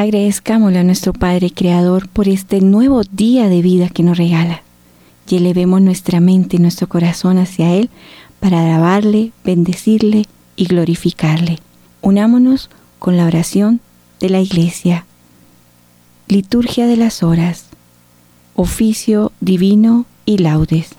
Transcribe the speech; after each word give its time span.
Agradezcámosle 0.00 0.78
a 0.78 0.82
nuestro 0.82 1.12
Padre 1.12 1.50
Creador 1.50 2.08
por 2.08 2.26
este 2.26 2.60
nuevo 2.62 3.02
día 3.12 3.48
de 3.48 3.60
vida 3.60 3.90
que 3.90 4.02
nos 4.02 4.16
regala. 4.16 4.62
Y 5.28 5.36
elevemos 5.36 5.82
nuestra 5.82 6.20
mente 6.20 6.56
y 6.56 6.58
nuestro 6.58 6.88
corazón 6.88 7.36
hacia 7.36 7.74
Él 7.74 7.90
para 8.40 8.60
alabarle, 8.64 9.32
bendecirle 9.44 10.26
y 10.56 10.64
glorificarle. 10.64 11.58
Unámonos 12.00 12.70
con 12.98 13.16
la 13.16 13.26
oración 13.26 13.80
de 14.18 14.30
la 14.30 14.40
Iglesia. 14.40 15.04
Liturgia 16.28 16.86
de 16.86 16.96
las 16.96 17.22
Horas. 17.22 17.66
Oficio 18.54 19.32
divino 19.40 20.06
y 20.24 20.38
laudes. 20.38 20.90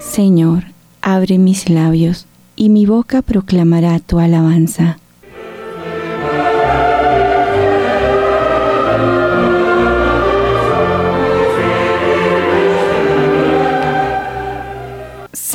Señor, 0.00 0.64
abre 1.02 1.38
mis 1.38 1.68
labios 1.68 2.26
y 2.56 2.68
mi 2.68 2.86
boca 2.86 3.20
proclamará 3.22 3.98
tu 3.98 4.20
alabanza. 4.20 4.98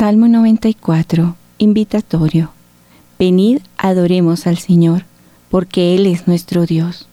Salmo 0.00 0.28
94, 0.28 1.36
invitatorio. 1.58 2.52
Venid, 3.18 3.58
adoremos 3.76 4.46
al 4.46 4.56
Señor, 4.56 5.04
porque 5.50 5.94
Él 5.94 6.06
es 6.06 6.26
nuestro 6.26 6.64
Dios. 6.64 7.06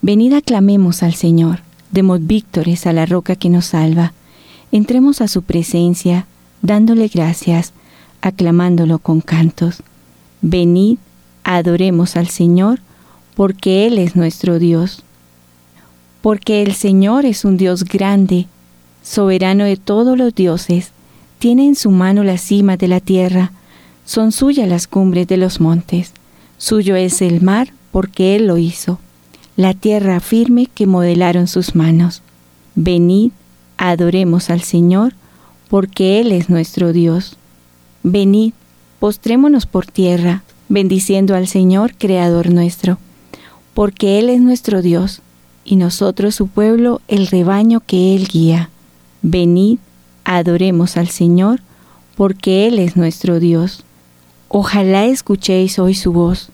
Venid, 0.00 0.34
aclamemos 0.34 1.02
al 1.02 1.14
Señor, 1.14 1.62
demos 1.90 2.24
víctores 2.24 2.86
a 2.86 2.92
la 2.92 3.04
roca 3.04 3.34
que 3.34 3.48
nos 3.48 3.64
salva. 3.64 4.12
Entremos 4.70 5.20
a 5.20 5.26
su 5.26 5.42
presencia, 5.42 6.28
dándole 6.62 7.08
gracias, 7.08 7.72
aclamándolo 8.20 9.00
con 9.00 9.22
cantos. 9.22 9.82
Venid, 10.40 10.98
adoremos 11.42 12.14
al 12.14 12.28
Señor, 12.28 12.78
porque 13.34 13.88
Él 13.88 13.98
es 13.98 14.14
nuestro 14.14 14.60
Dios. 14.60 15.02
Porque 16.22 16.62
el 16.62 16.74
Señor 16.74 17.26
es 17.26 17.44
un 17.44 17.56
Dios 17.56 17.82
grande, 17.82 18.46
soberano 19.02 19.64
de 19.64 19.76
todos 19.76 20.16
los 20.16 20.32
dioses, 20.32 20.92
tiene 21.40 21.66
en 21.66 21.74
su 21.74 21.90
mano 21.90 22.22
la 22.22 22.36
cima 22.36 22.76
de 22.76 22.86
la 22.86 23.00
tierra, 23.00 23.50
son 24.04 24.30
suyas 24.30 24.68
las 24.68 24.86
cumbres 24.86 25.26
de 25.26 25.38
los 25.38 25.58
montes, 25.58 26.12
suyo 26.58 26.96
es 26.96 27.22
el 27.22 27.40
mar, 27.40 27.72
porque 27.90 28.36
Él 28.36 28.46
lo 28.46 28.58
hizo, 28.58 28.98
la 29.56 29.72
tierra 29.72 30.20
firme 30.20 30.68
que 30.72 30.86
modelaron 30.86 31.48
sus 31.48 31.74
manos. 31.74 32.22
Venid, 32.74 33.32
adoremos 33.78 34.50
al 34.50 34.60
Señor, 34.60 35.14
porque 35.70 36.20
Él 36.20 36.30
es 36.32 36.50
nuestro 36.50 36.92
Dios. 36.92 37.38
Venid, 38.02 38.52
postrémonos 38.98 39.64
por 39.64 39.86
tierra, 39.86 40.44
bendiciendo 40.68 41.34
al 41.34 41.48
Señor, 41.48 41.94
Creador 41.96 42.50
nuestro, 42.50 42.98
porque 43.72 44.18
Él 44.18 44.28
es 44.28 44.42
nuestro 44.42 44.82
Dios, 44.82 45.22
y 45.64 45.76
nosotros 45.76 46.34
su 46.34 46.48
pueblo, 46.48 47.00
el 47.08 47.28
rebaño 47.28 47.80
que 47.80 48.14
Él 48.14 48.28
guía. 48.30 48.68
Venid, 49.22 49.78
adoremos 50.24 50.96
al 50.96 51.08
Señor, 51.08 51.60
porque 52.16 52.66
Él 52.66 52.78
es 52.78 52.96
nuestro 52.96 53.40
Dios. 53.40 53.84
Ojalá 54.48 55.06
escuchéis 55.06 55.78
hoy 55.78 55.94
su 55.94 56.12
voz, 56.12 56.50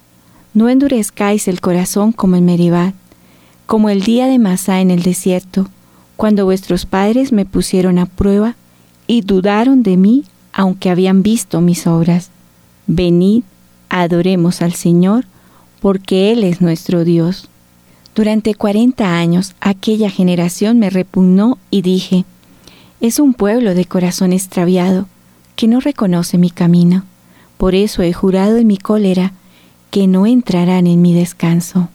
no 0.54 0.69
endurezcáis 0.69 1.49
el 1.49 1.60
corazón 1.60 2.12
como 2.12 2.37
en 2.37 2.44
Meribad, 2.44 2.94
como 3.66 3.88
el 3.88 4.03
día 4.03 4.26
de 4.26 4.38
Masá 4.38 4.81
en 4.81 4.91
el 4.91 5.03
desierto, 5.03 5.69
cuando 6.16 6.44
vuestros 6.44 6.87
padres 6.87 7.32
me 7.32 7.44
pusieron 7.44 7.99
a 7.99 8.06
prueba 8.06 8.56
y 9.06 9.22
dudaron 9.22 9.82
de 9.82 9.97
mí 9.97 10.25
aunque 10.56 10.88
habían 10.88 11.22
visto 11.22 11.60
mis 11.60 11.87
obras. 11.87 12.31
Venid, 12.87 13.43
adoremos 13.91 14.62
al 14.62 14.72
Señor, 14.72 15.26
porque 15.81 16.32
Él 16.32 16.44
es 16.44 16.62
nuestro 16.62 17.05
Dios. 17.05 17.49
Durante 18.15 18.55
cuarenta 18.55 19.19
años 19.19 19.55
aquella 19.60 20.09
generación 20.09 20.78
me 20.78 20.88
repugnó 20.88 21.59
y 21.71 21.82
dije, 21.82 22.25
es 23.06 23.19
un 23.21 23.34
pueblo 23.34 23.75
de 23.75 23.84
corazón 23.84 24.33
extraviado, 24.33 25.06
que 25.55 25.69
no 25.69 25.81
reconoce 25.81 26.39
mi 26.39 26.50
camino. 26.50 27.05
Por 27.56 27.75
eso 27.75 28.03
he 28.03 28.12
jurado 28.12 28.56
en 28.59 28.67
mi 28.67 28.77
cólera 28.77 29.33
que 29.91 30.06
no 30.06 30.27
entrarán 30.27 30.87
en 30.87 31.00
mi 31.00 31.15
descanso. 31.15 31.89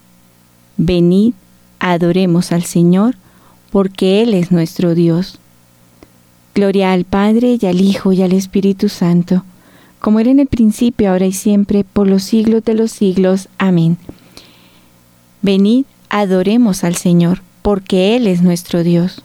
Venid, 0.77 1.33
adoremos 1.79 2.51
al 2.51 2.63
Señor, 2.63 3.15
porque 3.71 4.21
Él 4.21 4.33
es 4.33 4.51
nuestro 4.51 4.95
Dios. 4.95 5.39
Gloria 6.55 6.93
al 6.93 7.05
Padre 7.05 7.57
y 7.61 7.65
al 7.65 7.81
Hijo 7.81 8.11
y 8.11 8.21
al 8.21 8.33
Espíritu 8.33 8.89
Santo, 8.89 9.43
como 9.99 10.19
era 10.19 10.31
en 10.31 10.39
el 10.39 10.47
principio, 10.47 11.11
ahora 11.11 11.27
y 11.27 11.33
siempre, 11.33 11.83
por 11.83 12.07
los 12.07 12.23
siglos 12.23 12.63
de 12.63 12.73
los 12.73 12.91
siglos. 12.91 13.49
Amén. 13.57 13.97
Venid, 15.41 15.85
adoremos 16.09 16.83
al 16.83 16.95
Señor, 16.95 17.41
porque 17.61 18.15
Él 18.15 18.27
es 18.27 18.41
nuestro 18.41 18.83
Dios. 18.83 19.23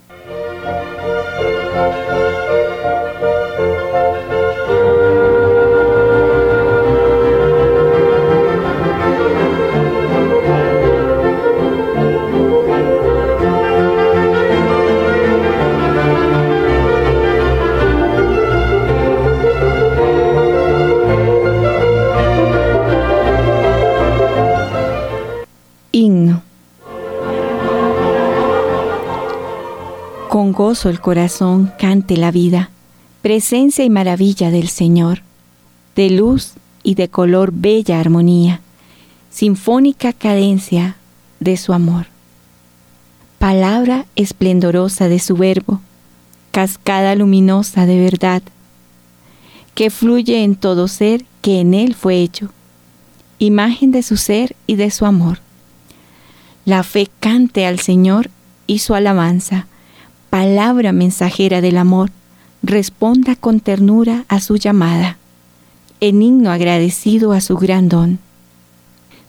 El 30.67 31.01
corazón 31.01 31.73
cante 31.79 32.17
la 32.17 32.33
vida, 32.33 32.71
presencia 33.23 33.85
y 33.85 33.91
maravilla 33.91 34.51
del 34.51 34.67
Señor, 34.67 35.23
de 35.95 36.11
luz 36.11 36.55
y 36.83 36.97
de 36.97 37.09
color 37.09 37.53
bella 37.53 38.01
armonía, 38.01 38.61
sinfónica 39.31 40.13
cadencia 40.13 40.97
de 41.39 41.57
su 41.57 41.73
amor. 41.73 42.07
Palabra 43.39 44.07
esplendorosa 44.17 45.09
de 45.09 45.21
su 45.21 45.37
verbo, 45.37 45.81
cascada 46.51 47.15
luminosa 47.15 47.87
de 47.87 48.01
verdad, 48.01 48.43
que 49.77 49.91
fluye 49.91 50.43
en 50.43 50.57
todo 50.57 50.89
ser 50.89 51.25
que 51.43 51.61
en 51.61 51.75
él 51.75 51.95
fue 51.95 52.17
hecho, 52.17 52.51
imagen 53.39 53.93
de 53.93 54.03
su 54.03 54.17
ser 54.17 54.57
y 54.67 54.75
de 54.75 54.91
su 54.91 55.07
amor. 55.07 55.39
La 56.65 56.83
fe 56.83 57.09
cante 57.21 57.67
al 57.67 57.79
Señor 57.79 58.31
y 58.67 58.81
su 58.81 58.97
alabanza, 58.97 59.69
palabra 60.37 60.93
mensajera 60.93 61.63
del 61.63 61.79
amor, 61.79 62.11
responda 62.63 63.37
con 63.37 63.59
ternura 63.59 64.27
a 64.29 64.39
su 64.41 64.57
llamada, 64.57 65.17
en 66.01 66.21
himno 66.21 66.51
agradecido 66.51 67.33
a 67.33 67.41
su 67.41 67.57
gran 67.57 67.89
don. 67.89 68.19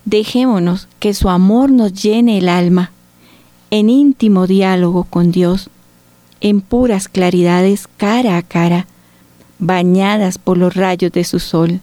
Dejémonos 0.03 0.89
que 0.99 1.13
su 1.13 1.29
amor 1.29 1.71
nos 1.71 1.93
llene 1.93 2.37
el 2.39 2.49
alma, 2.49 2.91
en 3.71 3.89
íntimo 3.89 4.47
diálogo 4.47 5.05
con 5.05 5.31
Dios, 5.31 5.69
en 6.41 6.59
puras 6.59 7.07
claridades 7.07 7.87
cara 7.95 8.35
a 8.35 8.41
cara, 8.41 8.85
bañadas 9.59 10.37
por 10.37 10.57
los 10.57 10.75
rayos 10.75 11.13
de 11.13 11.23
su 11.23 11.39
sol. 11.39 11.79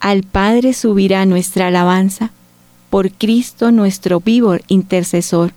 Al 0.00 0.24
Padre 0.24 0.72
subirá 0.72 1.24
nuestra 1.24 1.68
alabanza, 1.68 2.32
por 2.90 3.12
Cristo 3.12 3.70
nuestro 3.70 4.18
vivo 4.18 4.56
intercesor 4.66 5.52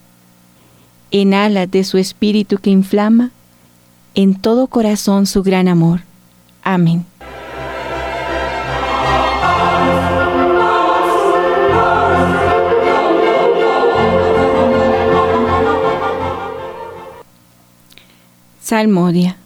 en 1.11 1.33
alas 1.33 1.69
de 1.69 1.83
su 1.83 1.97
espíritu 1.97 2.57
que 2.57 2.69
inflama, 2.69 3.31
en 4.15 4.35
todo 4.35 4.67
corazón 4.67 5.25
su 5.25 5.43
gran 5.43 5.67
amor. 5.67 6.01
Amén. 6.63 7.05
Salmodia. 18.61 19.37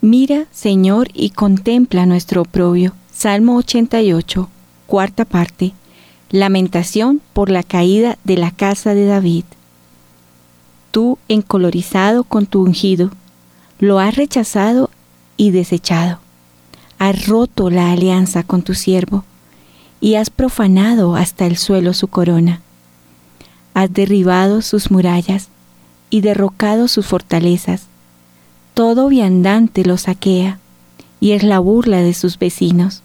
Mira, 0.00 0.44
Señor, 0.52 1.08
y 1.14 1.30
contempla 1.30 2.06
nuestro 2.06 2.42
oprobio. 2.42 2.94
Salmo 3.10 3.56
88, 3.56 4.48
cuarta 4.86 5.24
parte. 5.24 5.72
Lamentación 6.34 7.20
por 7.32 7.48
la 7.48 7.62
caída 7.62 8.18
de 8.24 8.36
la 8.36 8.50
casa 8.50 8.92
de 8.92 9.06
David. 9.06 9.44
tú 10.90 11.16
encolorizado 11.28 12.24
con 12.24 12.46
tu 12.46 12.60
ungido, 12.60 13.12
lo 13.78 14.00
has 14.00 14.16
rechazado 14.16 14.90
y 15.36 15.52
desechado. 15.52 16.18
Has 16.98 17.28
roto 17.28 17.70
la 17.70 17.92
alianza 17.92 18.42
con 18.42 18.62
tu 18.62 18.74
siervo 18.74 19.24
y 20.00 20.16
has 20.16 20.28
profanado 20.28 21.14
hasta 21.14 21.46
el 21.46 21.56
suelo 21.56 21.94
su 21.94 22.08
corona. 22.08 22.62
Has 23.72 23.92
derribado 23.92 24.60
sus 24.60 24.90
murallas 24.90 25.50
y 26.10 26.20
derrocado 26.20 26.88
sus 26.88 27.06
fortalezas. 27.06 27.84
Todo 28.74 29.06
viandante 29.06 29.84
lo 29.84 29.98
saquea 29.98 30.58
y 31.20 31.30
es 31.30 31.44
la 31.44 31.60
burla 31.60 31.98
de 31.98 32.12
sus 32.12 32.40
vecinos. 32.40 33.04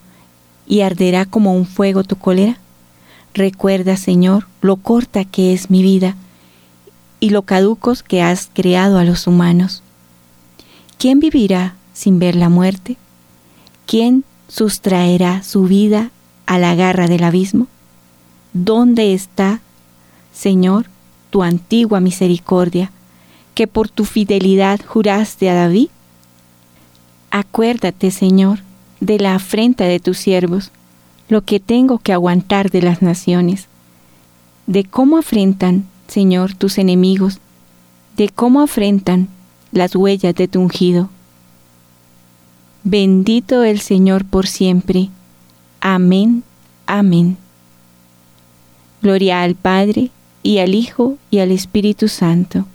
y 0.67 0.81
arderá 0.81 1.25
como 1.25 1.53
un 1.55 1.65
fuego 1.65 2.03
tu 2.03 2.15
cólera? 2.15 2.57
Recuerda, 3.33 3.97
Señor, 3.97 4.47
lo 4.61 4.77
corta 4.77 5.25
que 5.25 5.53
es 5.53 5.69
mi 5.69 5.81
vida 5.83 6.15
y 7.19 7.29
lo 7.29 7.43
caducos 7.43 8.03
que 8.03 8.21
has 8.21 8.49
creado 8.53 8.97
a 8.97 9.03
los 9.03 9.27
humanos. 9.27 9.83
¿Quién 10.97 11.19
vivirá 11.19 11.75
sin 11.93 12.19
ver 12.19 12.35
la 12.35 12.49
muerte? 12.49 12.97
¿Quién 13.85 14.23
sustraerá 14.47 15.43
su 15.43 15.63
vida 15.63 16.11
a 16.45 16.57
la 16.57 16.75
garra 16.75 17.07
del 17.07 17.23
abismo? 17.23 17.67
¿Dónde 18.53 19.13
está, 19.13 19.61
Señor, 20.33 20.87
tu 21.29 21.43
antigua 21.43 22.01
misericordia, 22.01 22.91
que 23.55 23.67
por 23.67 23.87
tu 23.87 24.03
fidelidad 24.03 24.81
juraste 24.85 25.49
a 25.49 25.55
David? 25.55 25.89
Acuérdate, 27.29 28.11
Señor, 28.11 28.59
de 29.01 29.19
la 29.19 29.35
afrenta 29.35 29.83
de 29.83 29.99
tus 29.99 30.17
siervos, 30.17 30.71
lo 31.27 31.41
que 31.41 31.59
tengo 31.59 31.99
que 31.99 32.13
aguantar 32.13 32.71
de 32.71 32.81
las 32.81 33.01
naciones, 33.01 33.67
de 34.67 34.85
cómo 34.85 35.17
afrentan, 35.17 35.85
Señor, 36.07 36.53
tus 36.53 36.77
enemigos, 36.77 37.39
de 38.15 38.29
cómo 38.29 38.61
afrentan 38.61 39.27
las 39.71 39.95
huellas 39.95 40.35
de 40.35 40.47
tu 40.47 40.61
ungido. 40.61 41.09
Bendito 42.83 43.63
el 43.63 43.79
Señor 43.79 44.23
por 44.23 44.47
siempre. 44.47 45.09
Amén, 45.81 46.43
amén. 46.85 47.37
Gloria 49.01 49.41
al 49.41 49.55
Padre, 49.55 50.11
y 50.43 50.59
al 50.59 50.75
Hijo, 50.75 51.17
y 51.29 51.39
al 51.39 51.51
Espíritu 51.51 52.07
Santo, 52.07 52.65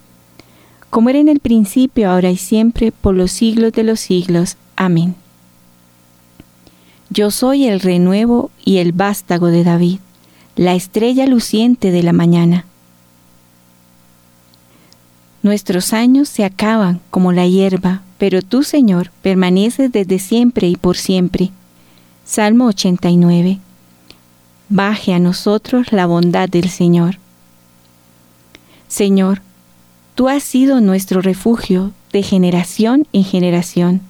como 0.90 1.11
era 1.11 1.19
en 1.19 1.28
el 1.28 1.40
principio, 1.40 2.11
ahora 2.11 2.31
y 2.31 2.37
siempre, 2.37 2.93
por 2.93 3.14
los 3.14 3.32
siglos 3.32 3.73
de 3.73 3.82
los 3.82 4.00
siglos. 4.00 4.56
Amén. 4.76 5.14
Yo 7.10 7.30
soy 7.30 7.66
el 7.66 7.80
renuevo 7.80 8.50
y 8.64 8.78
el 8.78 8.92
vástago 8.92 9.46
de 9.48 9.62
David, 9.62 10.00
la 10.56 10.74
estrella 10.74 11.26
luciente 11.26 11.90
de 11.90 12.02
la 12.02 12.12
mañana. 12.12 12.66
Nuestros 15.42 15.92
años 15.92 16.28
se 16.28 16.44
acaban 16.44 17.00
como 17.10 17.32
la 17.32 17.46
hierba, 17.46 18.02
pero 18.18 18.42
tú, 18.42 18.64
Señor, 18.64 19.12
permaneces 19.22 19.92
desde 19.92 20.18
siempre 20.18 20.66
y 20.66 20.74
por 20.74 20.96
siempre. 20.96 21.50
Salmo 22.24 22.66
89. 22.66 23.60
Baje 24.68 25.14
a 25.14 25.20
nosotros 25.20 25.92
la 25.92 26.06
bondad 26.06 26.48
del 26.48 26.68
Señor. 26.68 27.18
Señor, 28.88 29.42
tú 30.16 30.28
has 30.28 30.42
sido 30.42 30.80
nuestro 30.80 31.20
refugio 31.20 31.92
de 32.12 32.24
generación 32.24 33.06
en 33.12 33.22
generación. 33.22 34.00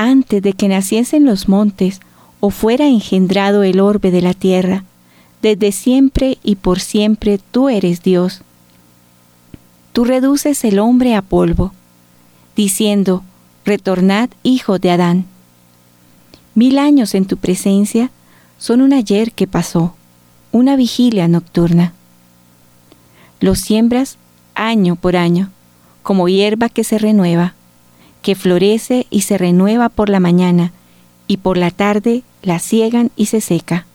Antes 0.00 0.40
de 0.40 0.54
que 0.54 0.68
naciesen 0.68 1.26
los 1.26 1.48
montes 1.48 2.00
o 2.40 2.50
fuera 2.50 2.86
engendrado 2.86 3.64
el 3.64 3.80
orbe 3.80 4.10
de 4.10 4.22
la 4.22 4.32
tierra, 4.32 4.84
desde 5.42 5.72
siempre 5.72 6.38
y 6.42 6.56
por 6.56 6.80
siempre 6.80 7.38
tú 7.50 7.68
eres 7.68 8.02
Dios 8.02 8.42
tú 9.98 10.04
reduces 10.04 10.62
el 10.62 10.78
hombre 10.78 11.16
a 11.16 11.22
polvo, 11.22 11.72
diciendo, 12.54 13.24
retornad 13.64 14.30
hijo 14.44 14.78
de 14.78 14.92
Adán. 14.92 15.24
Mil 16.54 16.78
años 16.78 17.16
en 17.16 17.24
tu 17.24 17.36
presencia 17.36 18.12
son 18.58 18.80
un 18.80 18.92
ayer 18.92 19.32
que 19.32 19.48
pasó, 19.48 19.96
una 20.52 20.76
vigilia 20.76 21.26
nocturna. 21.26 21.94
Los 23.40 23.58
siembras 23.58 24.18
año 24.54 24.94
por 24.94 25.16
año, 25.16 25.50
como 26.04 26.28
hierba 26.28 26.68
que 26.68 26.84
se 26.84 26.98
renueva, 26.98 27.54
que 28.28 28.34
florece 28.34 29.06
y 29.08 29.22
se 29.22 29.38
renueva 29.38 29.88
por 29.88 30.10
la 30.10 30.20
mañana, 30.20 30.72
y 31.28 31.38
por 31.38 31.56
la 31.56 31.70
tarde 31.70 32.24
la 32.42 32.58
ciegan 32.58 33.10
y 33.16 33.24
se 33.24 33.40
seca. 33.40 33.86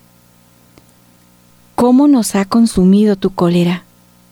¿Cómo 1.75 2.07
nos 2.07 2.33
ha 2.33 2.45
consumido 2.45 3.15
tu 3.15 3.30
cólera? 3.30 3.83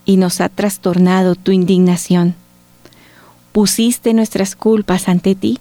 y 0.04 0.18
nos 0.18 0.42
ha 0.42 0.50
trastornado 0.50 1.36
tu 1.36 1.52
indignación. 1.52 2.34
Pusiste 3.52 4.16
nuestras 4.16 4.56
culpas 4.56 5.08
ante 5.08 5.36
ti, 5.36 5.60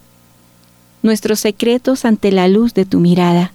nuestros 1.03 1.41
secretos 1.41 2.07
ante 2.07 2.33
la 2.33 2.49
luz 2.49 2.73
de 2.73 2.87
tu 2.87 2.99
mirada, 2.99 3.53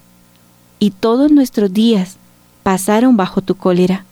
y 0.78 0.92
todos 0.92 1.32
nuestros 1.32 1.74
días 1.74 2.18
pasaron 2.62 3.18
bajo 3.18 3.42
tu 3.42 3.56
cólera, 3.56 4.06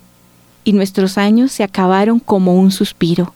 y 0.64 0.74
nuestros 0.74 1.20
años 1.20 1.52
se 1.52 1.64
acabaron 1.64 2.18
como 2.20 2.56
un 2.56 2.72
suspiro. 2.72 3.36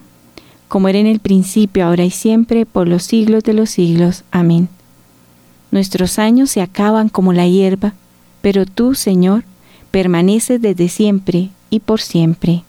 como 0.71 0.87
era 0.87 0.99
en 0.99 1.07
el 1.07 1.19
principio, 1.19 1.85
ahora 1.85 2.05
y 2.05 2.11
siempre, 2.11 2.65
por 2.65 2.87
los 2.87 3.03
siglos 3.03 3.43
de 3.43 3.51
los 3.51 3.71
siglos. 3.71 4.23
Amén. 4.31 4.69
Nuestros 5.69 6.17
años 6.17 6.49
se 6.49 6.61
acaban 6.61 7.09
como 7.09 7.33
la 7.33 7.45
hierba, 7.45 7.93
pero 8.41 8.65
tú, 8.65 8.95
Señor, 8.95 9.43
permanece 9.91 10.59
desde 10.59 10.87
siempre 10.87 11.49
y 11.69 11.81
por 11.81 11.99
siempre. 11.99 12.63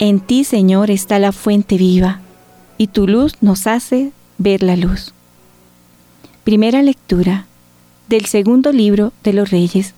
En 0.00 0.18
ti, 0.18 0.42
Señor, 0.42 0.90
está 0.90 1.20
la 1.20 1.30
fuente 1.30 1.76
viva, 1.76 2.20
y 2.78 2.88
tu 2.88 3.06
luz 3.06 3.34
nos 3.40 3.68
hace 3.68 4.10
ver 4.38 4.64
la 4.64 4.74
luz. 4.74 5.14
Primera 6.42 6.82
lectura 6.82 7.46
del 8.08 8.24
segundo 8.24 8.72
libro 8.72 9.12
de 9.22 9.34
los 9.34 9.50
Reyes, 9.52 9.94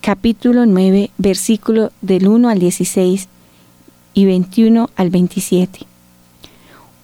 capítulo 0.00 0.66
9, 0.66 1.10
versículo 1.18 1.92
del 2.00 2.28
1 2.28 2.48
al 2.48 2.58
16 2.58 3.28
y 4.14 4.24
21 4.24 4.90
al 4.96 5.10
27. 5.10 5.80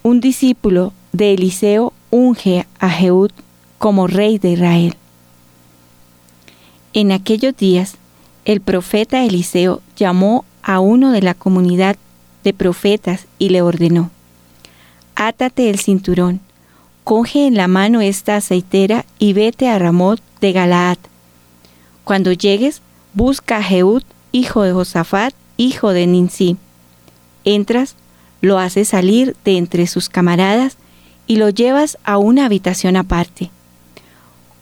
Un 0.03 0.21
discípulo 0.21 0.93
de 1.13 1.35
Eliseo 1.35 1.93
unge 2.11 2.67
a 2.79 2.91
Jehud 2.91 3.31
como 3.79 4.07
rey 4.07 4.39
de 4.39 4.53
Israel. 4.53 4.95
En 6.93 7.13
aquellos 7.13 7.57
días, 7.57 7.97
el 8.45 8.61
profeta 8.61 9.25
Eliseo 9.25 9.81
llamó 9.97 10.45
a 10.63 10.81
uno 10.81 11.13
de 11.13 11.23
la 11.23 11.35
comunidad 11.35 11.97
de 12.45 12.53
profetas 12.53 13.27
y 13.39 13.51
le 13.51 13.63
ordenó, 13.63 14.11
Átate 15.15 15.71
el 15.71 15.79
cinturón, 15.79 16.41
coge 17.05 17.47
en 17.47 17.55
la 17.55 17.69
mano 17.69 18.01
esta 18.01 18.37
aceitera 18.37 19.05
y 19.19 19.33
vete 19.33 19.69
a 19.69 19.79
Ramot 19.79 20.21
de 20.41 20.53
Galaad. 20.53 20.99
Cuando 22.05 22.33
llegues, 22.33 22.83
busca 23.15 23.59
a 23.59 23.63
Jehud, 23.63 24.03
hijo 24.33 24.63
de 24.63 24.73
Josafat, 24.73 25.35
hijo 25.57 25.93
de 25.93 26.07
Ninsi. 26.07 26.57
Entras, 27.45 27.97
lo 28.41 28.59
haces 28.59 28.89
salir 28.89 29.37
de 29.45 29.57
entre 29.57 29.87
sus 29.87 30.09
camaradas 30.09 30.77
y 31.27 31.37
lo 31.37 31.49
llevas 31.49 31.99
a 32.05 32.19
una 32.19 32.47
habitación 32.47 32.97
aparte. 32.97 33.51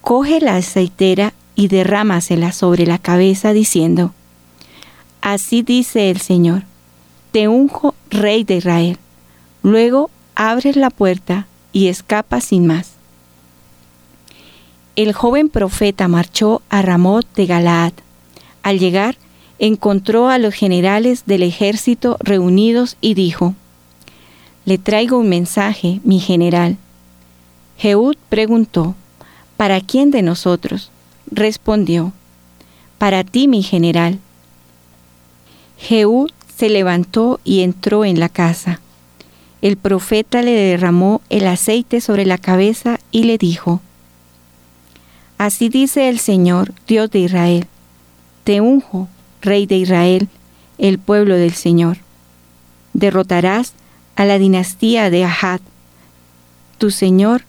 Coge 0.03 0.41
la 0.41 0.57
aceitera 0.57 1.33
y 1.55 1.69
derrámasela 1.69 2.53
sobre 2.53 2.87
la 2.87 2.99
cabeza 2.99 3.53
diciendo, 3.53 4.13
Así 5.21 5.63
dice 5.63 6.11
el 6.11 6.21
Señor, 6.21 6.63
te 7.33 7.49
unjo 7.49 7.95
rey 8.11 8.45
de 8.45 8.57
Israel. 8.57 8.99
Luego 9.63 10.11
abres 10.35 10.77
la 10.77 10.91
puerta 10.91 11.47
y 11.73 11.89
escapa 11.89 12.41
sin 12.41 12.67
más. 12.67 12.93
El 15.03 15.15
joven 15.15 15.49
profeta 15.49 16.09
marchó 16.09 16.61
a 16.69 16.83
Ramot 16.83 17.27
de 17.35 17.47
Galaad. 17.47 17.95
Al 18.63 18.79
llegar, 18.79 19.17
encontró 19.59 20.29
a 20.29 20.37
los 20.37 20.53
generales 20.53 21.23
del 21.25 21.43
ejército 21.43 22.19
reunidos 22.21 22.99
y 23.01 23.15
dijo, 23.15 23.55
Le 24.67 24.77
traigo 24.77 25.17
un 25.17 25.31
mensaje, 25.31 26.01
mi 26.05 26.21
general. 26.21 26.77
Jehud 27.79 28.15
preguntó, 28.29 28.95
¿Para 29.57 29.81
quién 29.81 30.11
de 30.11 30.21
nosotros? 30.21 30.91
Respondió, 31.31 32.13
Para 32.99 33.25
ti, 33.25 33.49
mi 33.49 33.63
general. 33.63 34.19
Jehud 35.79 36.31
se 36.55 36.69
levantó 36.69 37.41
y 37.43 37.61
entró 37.63 38.05
en 38.05 38.21
la 38.21 38.29
casa. 38.29 38.83
El 39.63 39.79
profeta 39.79 40.43
le 40.43 40.53
derramó 40.53 41.23
el 41.31 41.47
aceite 41.47 42.03
sobre 42.03 42.27
la 42.27 42.37
cabeza 42.37 43.01
y 43.11 43.23
le 43.23 43.39
dijo, 43.39 43.81
Así 45.41 45.71
dice 45.71 46.11
el 46.11 46.19
Señor, 46.19 46.75
Dios 46.87 47.11
de 47.11 47.21
Israel, 47.21 47.67
te 48.45 48.61
unjo, 48.61 49.09
Rey 49.41 49.65
de 49.65 49.79
Israel, 49.79 50.29
el 50.77 50.99
pueblo 50.99 51.35
del 51.37 51.55
Señor. 51.55 51.97
Derrotarás 52.93 53.73
a 54.17 54.27
la 54.27 54.37
dinastía 54.37 55.09
de 55.09 55.25
Ahad, 55.25 55.61
tu 56.77 56.91
Señor. 56.91 57.45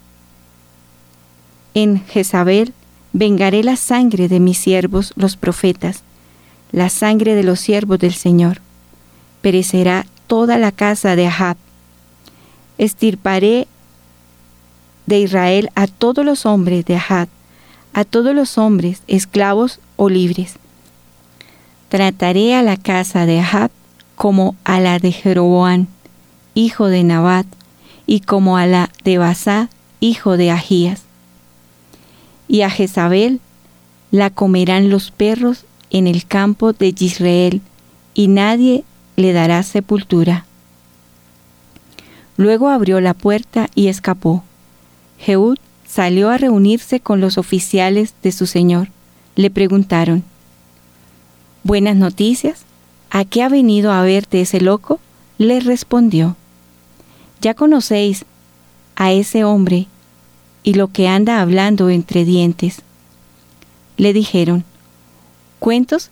En 1.74 2.06
Jezabel 2.06 2.74
vengaré 3.12 3.62
la 3.62 3.76
sangre 3.76 4.30
de 4.30 4.40
mis 4.40 4.58
siervos 4.58 5.12
los 5.18 5.36
profetas, 5.36 6.04
la 6.72 6.88
sangre 6.88 7.36
de 7.36 7.44
los 7.44 7.60
siervos 7.60 8.00
del 8.00 8.14
Señor. 8.14 8.62
Perecerá 9.42 10.06
toda 10.28 10.58
la 10.58 10.72
casa 10.72 11.18
de 11.18 11.28
Ahab 11.28 11.58
estirparé 12.78 13.68
de 15.08 15.20
Israel 15.20 15.70
a 15.76 15.88
todos 15.88 16.24
los 16.24 16.46
hombres 16.46 16.86
de 16.86 16.96
Ahad, 16.96 17.28
a 17.94 18.06
todos 18.06 18.36
los 18.36 18.58
hombres, 18.58 19.02
esclavos 19.08 19.80
o 19.96 20.10
libres. 20.10 20.56
Trataré 21.90 22.56
a 22.56 22.64
la 22.64 22.78
casa 22.78 23.26
de 23.26 23.40
Ahab 23.40 23.72
como 24.16 24.56
a 24.64 24.80
la 24.80 25.00
de 25.00 25.12
Jeroboam, 25.12 25.88
hijo 26.54 26.88
de 26.88 27.04
Nabat, 27.04 27.46
y 28.06 28.22
como 28.22 28.58
a 28.58 28.66
la 28.66 28.90
de 29.04 29.18
Basá, 29.18 29.70
hijo 30.00 30.38
de 30.38 30.52
Ahías. 30.52 31.04
Y 32.48 32.62
a 32.62 32.70
Jezabel 32.70 33.40
la 34.12 34.30
comerán 34.30 34.90
los 34.90 35.12
perros 35.12 35.66
en 35.90 36.08
el 36.08 36.26
campo 36.26 36.74
de 36.74 36.94
Israel, 36.98 37.62
y 38.14 38.28
nadie 38.28 38.84
le 39.16 39.34
dará 39.34 39.64
sepultura. 39.64 40.46
Luego 42.38 42.70
abrió 42.70 43.00
la 43.02 43.14
puerta 43.14 43.70
y 43.76 43.88
escapó. 43.88 44.44
Jehud 45.18 45.58
salió 45.92 46.30
a 46.30 46.38
reunirse 46.38 47.02
con 47.02 47.20
los 47.20 47.38
oficiales 47.38 48.14
de 48.24 48.32
su 48.32 48.46
señor. 48.46 48.90
Le 49.36 49.50
preguntaron, 49.50 50.24
¿Buenas 51.64 51.96
noticias? 51.98 52.66
¿A 53.10 53.26
qué 53.26 53.44
ha 53.44 53.50
venido 53.50 53.92
a 53.92 54.02
verte 54.04 54.42
ese 54.42 54.62
loco? 54.62 55.00
Le 55.38 55.60
respondió, 55.60 56.38
Ya 57.42 57.56
conocéis 57.56 58.26
a 58.96 59.12
ese 59.12 59.44
hombre 59.44 59.88
y 60.64 60.76
lo 60.76 60.88
que 60.88 61.08
anda 61.08 61.42
hablando 61.42 61.90
entre 61.90 62.24
dientes. 62.24 62.84
Le 63.98 64.14
dijeron, 64.14 64.64
¿Cuentos? 65.60 66.10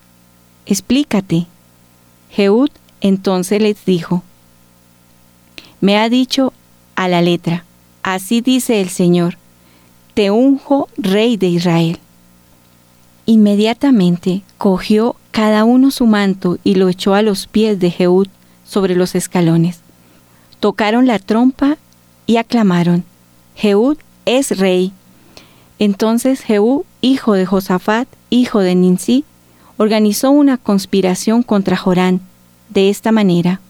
Explícate. 0.66 1.48
Jehud 2.32 2.70
entonces 3.02 3.62
les 3.62 3.86
dijo, 3.86 4.24
me 5.80 5.98
ha 5.98 6.10
dicho 6.10 6.54
a 6.96 7.08
la 7.08 7.22
letra, 7.22 7.64
así 8.04 8.42
dice 8.42 8.82
el 8.82 8.90
Señor, 8.90 9.38
te 10.20 10.32
unjo 10.32 10.90
rey 10.98 11.38
de 11.38 11.48
Israel. 11.48 11.98
Inmediatamente 13.26 14.42
cogió 14.58 15.16
cada 15.32 15.64
uno 15.64 15.92
su 15.92 16.08
manto 16.08 16.58
y 16.66 16.76
lo 16.76 16.90
echó 16.90 17.14
a 17.14 17.22
los 17.22 17.48
pies 17.48 17.80
de 17.80 17.90
Jehud 17.90 18.28
sobre 18.66 18.96
los 18.96 19.16
escalones. 19.16 19.80
Tocaron 20.60 21.08
la 21.08 21.20
trompa 21.20 21.78
y 22.26 22.36
aclamaron, 22.36 23.06
Jehud 23.56 23.96
es 24.26 24.58
rey. 24.58 24.92
Entonces 25.80 26.42
Jehud, 26.42 26.82
hijo 27.00 27.32
de 27.32 27.46
Josafat, 27.46 28.10
hijo 28.30 28.60
de 28.60 28.76
Ninsi, 28.76 29.24
organizó 29.78 30.32
una 30.32 30.58
conspiración 30.58 31.44
contra 31.44 31.78
Jorán, 31.78 32.20
de 32.68 32.90
esta 32.90 33.14
manera. 33.14 33.62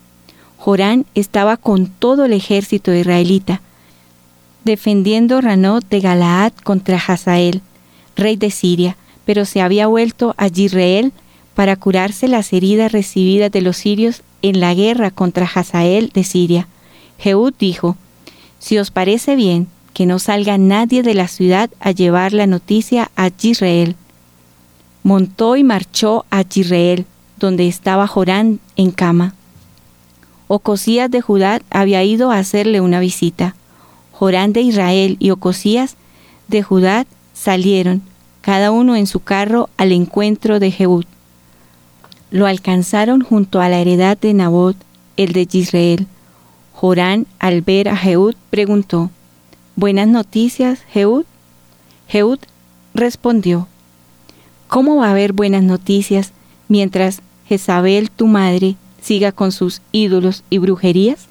Jorán 0.57 1.05
estaba 1.13 1.57
con 1.57 1.85
todo 1.85 2.25
el 2.25 2.33
ejército 2.33 2.91
israelita, 2.91 3.61
defendiendo 4.69 5.41
Ranot 5.41 5.83
de 5.89 5.99
Galaad 5.99 6.53
contra 6.63 6.97
Hazael, 6.97 7.63
rey 8.15 8.35
de 8.35 8.51
Siria, 8.51 8.97
pero 9.25 9.43
se 9.45 9.61
había 9.61 9.87
vuelto 9.87 10.35
a 10.37 10.47
Yisrael 10.47 11.11
para 11.55 11.75
curarse 11.75 12.27
las 12.27 12.53
heridas 12.53 12.91
recibidas 12.91 13.51
de 13.51 13.61
los 13.61 13.77
sirios 13.77 14.21
en 14.43 14.59
la 14.59 14.75
guerra 14.75 15.09
contra 15.09 15.49
Hazael 15.51 16.09
de 16.13 16.23
Siria. 16.23 16.67
Jehud 17.17 17.51
dijo, 17.57 17.97
Si 18.59 18.77
os 18.77 18.91
parece 18.91 19.35
bien, 19.35 19.67
que 19.95 20.05
no 20.05 20.19
salga 20.19 20.59
nadie 20.59 21.01
de 21.01 21.15
la 21.15 21.27
ciudad 21.27 21.71
a 21.79 21.89
llevar 21.89 22.31
la 22.33 22.45
noticia 22.45 23.09
a 23.15 23.29
Yisrael. 23.29 23.95
Montó 25.01 25.55
y 25.55 25.63
marchó 25.63 26.25
a 26.29 26.43
Yisrael, 26.43 27.07
donde 27.37 27.67
estaba 27.67 28.05
Jorán 28.05 28.59
en 28.75 28.91
cama. 28.91 29.33
Ocosías 30.47 31.09
de 31.09 31.21
Judá 31.21 31.59
había 31.71 32.03
ido 32.03 32.29
a 32.29 32.37
hacerle 32.37 32.81
una 32.81 32.99
visita. 32.99 33.55
Jorán 34.19 34.51
de 34.51 34.59
Israel 34.59 35.15
y 35.21 35.29
Ocosías 35.29 35.95
de 36.49 36.61
Judá 36.61 37.05
salieron, 37.33 38.01
cada 38.41 38.69
uno 38.69 38.97
en 38.97 39.07
su 39.07 39.21
carro, 39.21 39.69
al 39.77 39.93
encuentro 39.93 40.59
de 40.59 40.71
Jehud. 40.71 41.05
Lo 42.29 42.45
alcanzaron 42.45 43.21
junto 43.21 43.61
a 43.61 43.69
la 43.69 43.79
heredad 43.79 44.17
de 44.17 44.33
Nabot, 44.33 44.75
el 45.15 45.31
de 45.31 45.47
Israel. 45.53 46.05
Jorán, 46.73 47.27
al 47.39 47.61
ver 47.61 47.87
a 47.87 47.95
Jehud, 47.95 48.35
preguntó, 48.49 49.09
¿Buenas 49.77 50.09
noticias, 50.09 50.81
Jehud? 50.91 51.23
Jehud 52.09 52.39
respondió, 52.93 53.69
¿Cómo 54.67 54.97
va 54.97 55.07
a 55.07 55.11
haber 55.11 55.31
buenas 55.31 55.63
noticias 55.63 56.33
mientras 56.67 57.21
Jezabel, 57.47 58.11
tu 58.11 58.27
madre, 58.27 58.75
siga 59.01 59.31
con 59.31 59.53
sus 59.53 59.81
ídolos 59.93 60.43
y 60.49 60.57
brujerías? 60.57 61.28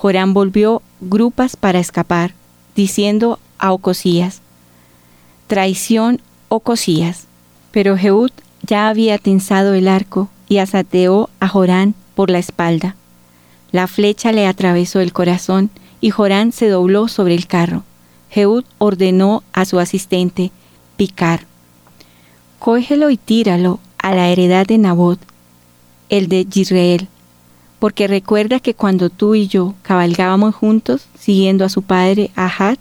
Jorán 0.00 0.32
volvió 0.32 0.80
grupas 1.02 1.56
para 1.56 1.78
escapar, 1.78 2.32
diciendo 2.74 3.38
a 3.58 3.70
Ocosías, 3.70 4.40
traición 5.46 6.22
Ocosías. 6.48 7.26
Pero 7.70 7.98
Jehud 7.98 8.30
ya 8.62 8.88
había 8.88 9.18
tensado 9.18 9.74
el 9.74 9.88
arco 9.88 10.30
y 10.48 10.56
asateó 10.56 11.28
a 11.38 11.48
Jorán 11.48 11.94
por 12.14 12.30
la 12.30 12.38
espalda. 12.38 12.96
La 13.72 13.86
flecha 13.88 14.32
le 14.32 14.46
atravesó 14.46 15.00
el 15.00 15.12
corazón 15.12 15.68
y 16.00 16.08
Jorán 16.08 16.52
se 16.52 16.70
dobló 16.70 17.06
sobre 17.06 17.34
el 17.34 17.46
carro. 17.46 17.84
Jehud 18.30 18.64
ordenó 18.78 19.42
a 19.52 19.66
su 19.66 19.78
asistente, 19.78 20.50
picar. 20.96 21.44
Cógelo 22.58 23.10
y 23.10 23.18
tíralo 23.18 23.80
a 23.98 24.14
la 24.14 24.28
heredad 24.30 24.64
de 24.64 24.78
Nabot, 24.78 25.20
el 26.08 26.28
de 26.28 26.46
Israel, 26.54 27.06
porque 27.80 28.06
recuerda 28.06 28.60
que 28.60 28.74
cuando 28.74 29.08
tú 29.08 29.34
y 29.34 29.48
yo 29.48 29.74
cabalgábamos 29.82 30.54
juntos 30.54 31.06
siguiendo 31.18 31.64
a 31.64 31.70
su 31.70 31.82
padre 31.82 32.30
Ahad, 32.36 32.76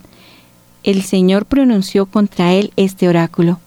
el 0.84 1.01
Señor 1.03 1.46
pronunció 1.46 2.06
contra 2.06 2.53
él 2.53 2.72
este 2.75 3.08
oráculo. 3.08 3.60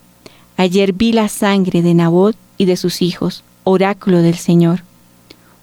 Ayer 0.58 0.92
vi 0.92 1.12
la 1.12 1.28
sangre 1.28 1.82
de 1.82 1.94
Nabot 1.94 2.36
y 2.58 2.66
de 2.66 2.76
sus 2.76 3.00
hijos, 3.02 3.42
oráculo 3.64 4.18
del 4.18 4.36
Señor. 4.36 4.84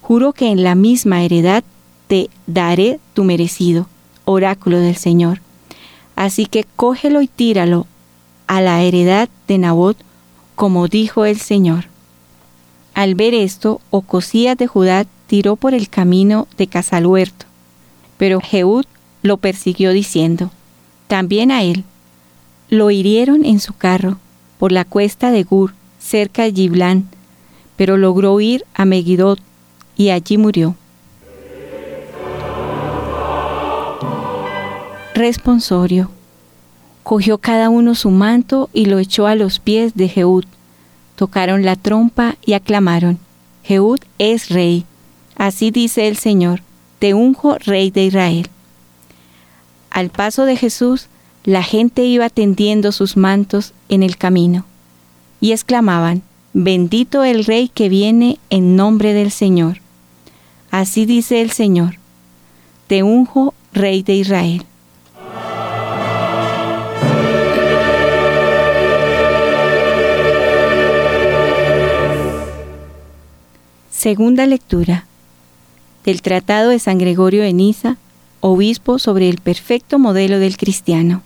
Juro 0.01 0.33
que 0.33 0.51
en 0.51 0.63
la 0.63 0.73
misma 0.73 1.23
heredad 1.23 1.63
te 2.07 2.31
daré 2.47 2.99
tu 3.13 3.23
merecido, 3.23 3.87
oráculo 4.25 4.79
del 4.79 4.95
Señor. 4.95 5.39
Así 6.15 6.47
que 6.47 6.65
cógelo 6.75 7.21
y 7.21 7.27
tíralo 7.27 7.85
a 8.47 8.59
la 8.61 8.81
heredad 8.81 9.29
de 9.47 9.59
Nabot 9.59 9.97
como 10.55 10.87
dijo 10.87 11.25
el 11.25 11.39
Señor. 11.39 11.85
Al 12.95 13.13
ver 13.13 13.35
esto, 13.35 13.79
Ocosías 13.91 14.57
de 14.57 14.67
Judá 14.67 15.05
tiró 15.29 15.57
por 15.57 15.75
el 15.75 15.89
camino 15.89 16.47
de 16.57 16.65
Casaluerto, 16.65 17.45
pero 18.17 18.41
Jehud 18.41 18.85
lo 19.21 19.37
persiguió 19.37 19.91
diciendo, 19.91 20.49
también 21.07 21.51
a 21.51 21.61
él. 21.61 21.83
Lo 22.67 22.89
hirieron 22.89 23.45
en 23.45 23.59
su 23.59 23.73
carro 23.73 24.17
por 24.57 24.71
la 24.71 24.85
cuesta 24.85 25.29
de 25.29 25.43
Gur, 25.43 25.75
cerca 25.99 26.43
de 26.43 26.51
Giblán, 26.51 27.07
pero 27.75 27.95
logró 27.95 28.33
huir 28.33 28.65
a 28.73 28.85
Megidot 28.85 29.39
y 29.95 30.09
allí 30.09 30.39
murió. 30.39 30.75
Responsorio. 35.13 36.09
Cogió 37.03 37.37
cada 37.37 37.69
uno 37.69 37.93
su 37.93 38.09
manto 38.09 38.71
y 38.73 38.85
lo 38.85 38.97
echó 38.97 39.27
a 39.27 39.35
los 39.35 39.59
pies 39.59 39.93
de 39.93 40.09
Jehud. 40.09 40.45
Tocaron 41.15 41.63
la 41.65 41.75
trompa 41.75 42.35
y 42.43 42.53
aclamaron, 42.53 43.19
Jehud 43.63 43.99
es 44.17 44.49
rey. 44.49 44.85
Así 45.39 45.71
dice 45.71 46.09
el 46.09 46.17
Señor, 46.17 46.63
te 46.99 47.13
unjo 47.13 47.57
rey 47.59 47.91
de 47.91 48.03
Israel. 48.03 48.49
Al 49.89 50.09
paso 50.09 50.43
de 50.43 50.57
Jesús, 50.57 51.07
la 51.45 51.63
gente 51.63 52.03
iba 52.03 52.29
tendiendo 52.29 52.91
sus 52.91 53.15
mantos 53.15 53.73
en 53.87 54.03
el 54.03 54.17
camino 54.17 54.65
y 55.39 55.53
exclamaban, 55.53 56.23
Bendito 56.51 57.23
el 57.23 57.45
Rey 57.45 57.69
que 57.69 57.87
viene 57.87 58.37
en 58.49 58.75
nombre 58.75 59.13
del 59.13 59.31
Señor. 59.31 59.79
Así 60.71 61.05
dice 61.05 61.41
el 61.41 61.51
Señor, 61.51 61.95
te 62.87 63.01
unjo 63.03 63.53
Rey 63.71 64.03
de 64.03 64.15
Israel. 64.15 64.65
Segunda 73.89 74.45
lectura 74.45 75.05
del 76.05 76.21
Tratado 76.21 76.69
de 76.69 76.79
San 76.79 76.97
Gregorio 76.97 77.43
de 77.43 77.53
Niza, 77.53 77.97
obispo 78.41 78.99
sobre 78.99 79.29
el 79.29 79.37
perfecto 79.37 79.99
modelo 79.99 80.39
del 80.39 80.57
cristiano. 80.57 81.21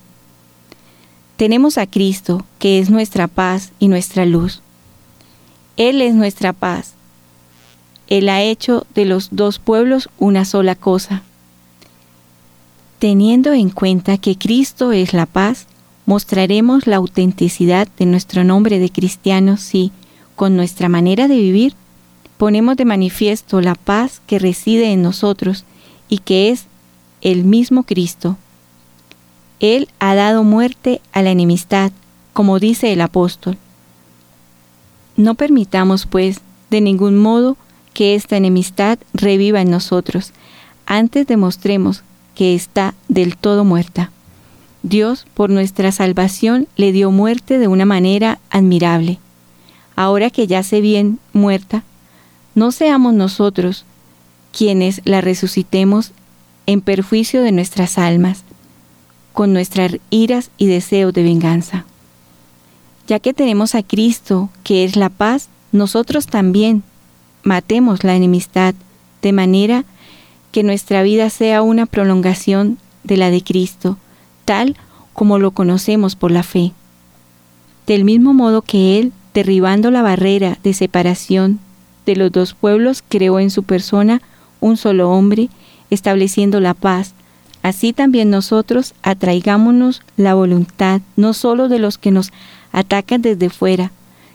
Tenemos 1.37 1.77
a 1.77 1.87
Cristo, 1.87 2.45
que 2.59 2.79
es 2.79 2.89
nuestra 2.89 3.27
paz 3.27 3.71
y 3.79 3.87
nuestra 3.87 4.25
luz. 4.25 4.61
Él 5.77 6.01
es 6.01 6.13
nuestra 6.13 6.53
paz. 6.53 6.93
Él 8.07 8.29
ha 8.29 8.41
hecho 8.41 8.85
de 8.93 9.05
los 9.05 9.29
dos 9.31 9.59
pueblos 9.59 10.09
una 10.19 10.45
sola 10.45 10.75
cosa. 10.75 11.23
Teniendo 12.99 13.53
en 13.53 13.69
cuenta 13.69 14.17
que 14.17 14.37
Cristo 14.37 14.91
es 14.91 15.13
la 15.13 15.25
paz, 15.25 15.65
mostraremos 16.05 16.87
la 16.87 16.97
autenticidad 16.97 17.87
de 17.97 18.05
nuestro 18.05 18.43
nombre 18.43 18.79
de 18.79 18.89
cristianos 18.89 19.61
si, 19.61 19.91
con 20.35 20.55
nuestra 20.55 20.89
manera 20.89 21.27
de 21.27 21.35
vivir, 21.35 21.75
ponemos 22.43 22.75
de 22.75 22.83
manifiesto 22.83 23.61
la 23.61 23.73
paz 23.73 24.21
que 24.27 24.37
reside 24.37 24.91
en 24.91 25.01
nosotros 25.01 25.63
y 26.09 26.17
que 26.17 26.49
es 26.49 26.65
el 27.21 27.45
mismo 27.45 27.83
Cristo. 27.83 28.35
Él 29.61 29.87
ha 29.99 30.13
dado 30.13 30.43
muerte 30.43 30.99
a 31.13 31.21
la 31.21 31.31
enemistad, 31.31 31.93
como 32.33 32.59
dice 32.59 32.91
el 32.91 32.99
apóstol. 32.99 33.57
No 35.15 35.35
permitamos, 35.35 36.05
pues, 36.05 36.41
de 36.69 36.81
ningún 36.81 37.17
modo 37.17 37.55
que 37.93 38.13
esta 38.13 38.35
enemistad 38.35 38.99
reviva 39.13 39.61
en 39.61 39.71
nosotros, 39.71 40.33
antes 40.85 41.25
demostremos 41.25 42.03
que 42.35 42.55
está 42.55 42.93
del 43.07 43.37
todo 43.37 43.63
muerta. 43.63 44.11
Dios, 44.81 45.27
por 45.33 45.49
nuestra 45.49 45.93
salvación, 45.93 46.67
le 46.75 46.91
dio 46.91 47.09
muerte 47.09 47.57
de 47.57 47.69
una 47.69 47.85
manera 47.85 48.39
admirable. 48.49 49.19
Ahora 49.95 50.29
que 50.29 50.45
ya 50.45 50.61
se 50.63 50.81
bien 50.81 51.19
muerta, 51.31 51.85
no 52.55 52.71
seamos 52.71 53.13
nosotros 53.13 53.85
quienes 54.51 55.01
la 55.05 55.21
resucitemos 55.21 56.11
en 56.65 56.81
perjuicio 56.81 57.41
de 57.41 57.51
nuestras 57.51 57.97
almas, 57.97 58.43
con 59.33 59.51
nuestras 59.51 59.97
iras 60.09 60.51
y 60.57 60.67
deseos 60.67 61.13
de 61.13 61.23
venganza. 61.23 61.85
Ya 63.07 63.19
que 63.19 63.33
tenemos 63.33 63.75
a 63.75 63.83
Cristo, 63.83 64.49
que 64.63 64.83
es 64.83 64.95
la 64.95 65.09
paz, 65.09 65.49
nosotros 65.71 66.27
también 66.27 66.83
matemos 67.41 68.03
la 68.03 68.15
enemistad, 68.15 68.75
de 69.21 69.33
manera 69.33 69.85
que 70.51 70.63
nuestra 70.63 71.01
vida 71.01 71.29
sea 71.29 71.63
una 71.63 71.85
prolongación 71.85 72.77
de 73.03 73.17
la 73.17 73.31
de 73.31 73.43
Cristo, 73.43 73.97
tal 74.45 74.77
como 75.13 75.39
lo 75.39 75.51
conocemos 75.51 76.15
por 76.15 76.31
la 76.31 76.43
fe. 76.43 76.71
Del 77.87 78.05
mismo 78.05 78.33
modo 78.33 78.61
que 78.61 78.99
Él, 78.99 79.11
derribando 79.33 79.91
la 79.91 80.03
barrera 80.03 80.57
de 80.63 80.73
separación 80.73 81.59
de 82.05 82.15
los 82.15 82.31
dos 82.31 82.53
pueblos, 82.53 83.03
creó 83.07 83.39
en 83.39 83.49
su 83.49 83.63
persona 83.63 84.21
un 84.59 84.77
solo 84.77 85.11
hombre, 85.11 85.49
estableciendo 85.89 86.59
la 86.59 86.73
paz, 86.73 87.13
así 87.61 87.93
también 87.93 88.29
nosotros 88.29 88.93
atraigámonos 89.03 90.01
la 90.17 90.33
voluntad 90.33 91.01
no 91.15 91.33
solo 91.33 91.69
de 91.69 91.79
los 91.79 91.97
que 91.97 92.11
nos 92.11 92.31
atacan 92.71 93.21
desde 93.21 93.49
fuera, 93.49 93.91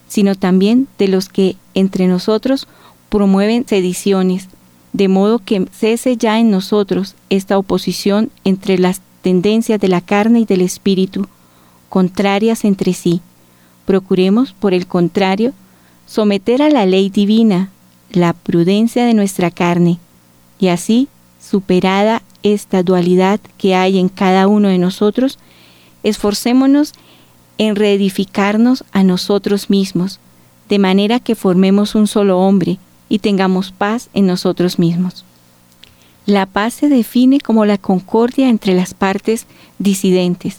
sino 0.06 0.34
también 0.34 0.88
de 0.98 1.08
los 1.08 1.28
que 1.28 1.56
entre 1.74 2.06
nosotros 2.06 2.68
promueven 3.08 3.66
sediciones, 3.66 4.48
de 4.92 5.08
modo 5.08 5.38
que 5.38 5.66
cese 5.72 6.16
ya 6.16 6.38
en 6.38 6.50
nosotros 6.50 7.14
esta 7.30 7.58
oposición 7.58 8.30
entre 8.44 8.78
las 8.78 9.00
tendencias 9.22 9.80
de 9.80 9.88
la 9.88 10.00
carne 10.00 10.40
y 10.40 10.44
del 10.44 10.62
espíritu, 10.62 11.26
contrarias 11.88 12.64
entre 12.64 12.94
sí. 12.94 13.20
Procuremos, 13.84 14.52
por 14.52 14.74
el 14.74 14.86
contrario, 14.86 15.52
someter 16.08 16.62
a 16.62 16.70
la 16.70 16.86
ley 16.86 17.10
divina 17.10 17.70
la 18.10 18.32
prudencia 18.32 19.04
de 19.04 19.12
nuestra 19.12 19.50
carne, 19.50 19.98
y 20.58 20.68
así, 20.68 21.06
superada 21.38 22.22
esta 22.42 22.82
dualidad 22.82 23.38
que 23.58 23.74
hay 23.74 23.98
en 23.98 24.08
cada 24.08 24.48
uno 24.48 24.68
de 24.68 24.78
nosotros, 24.78 25.38
esforcémonos 26.02 26.94
en 27.58 27.76
reedificarnos 27.76 28.84
a 28.92 29.02
nosotros 29.02 29.68
mismos, 29.68 30.18
de 30.70 30.78
manera 30.78 31.20
que 31.20 31.34
formemos 31.34 31.94
un 31.94 32.06
solo 32.06 32.40
hombre 32.40 32.78
y 33.10 33.18
tengamos 33.18 33.70
paz 33.70 34.08
en 34.14 34.26
nosotros 34.26 34.78
mismos. 34.78 35.24
La 36.24 36.46
paz 36.46 36.74
se 36.74 36.88
define 36.88 37.40
como 37.40 37.66
la 37.66 37.76
concordia 37.76 38.48
entre 38.48 38.74
las 38.74 38.94
partes 38.94 39.46
disidentes. 39.78 40.56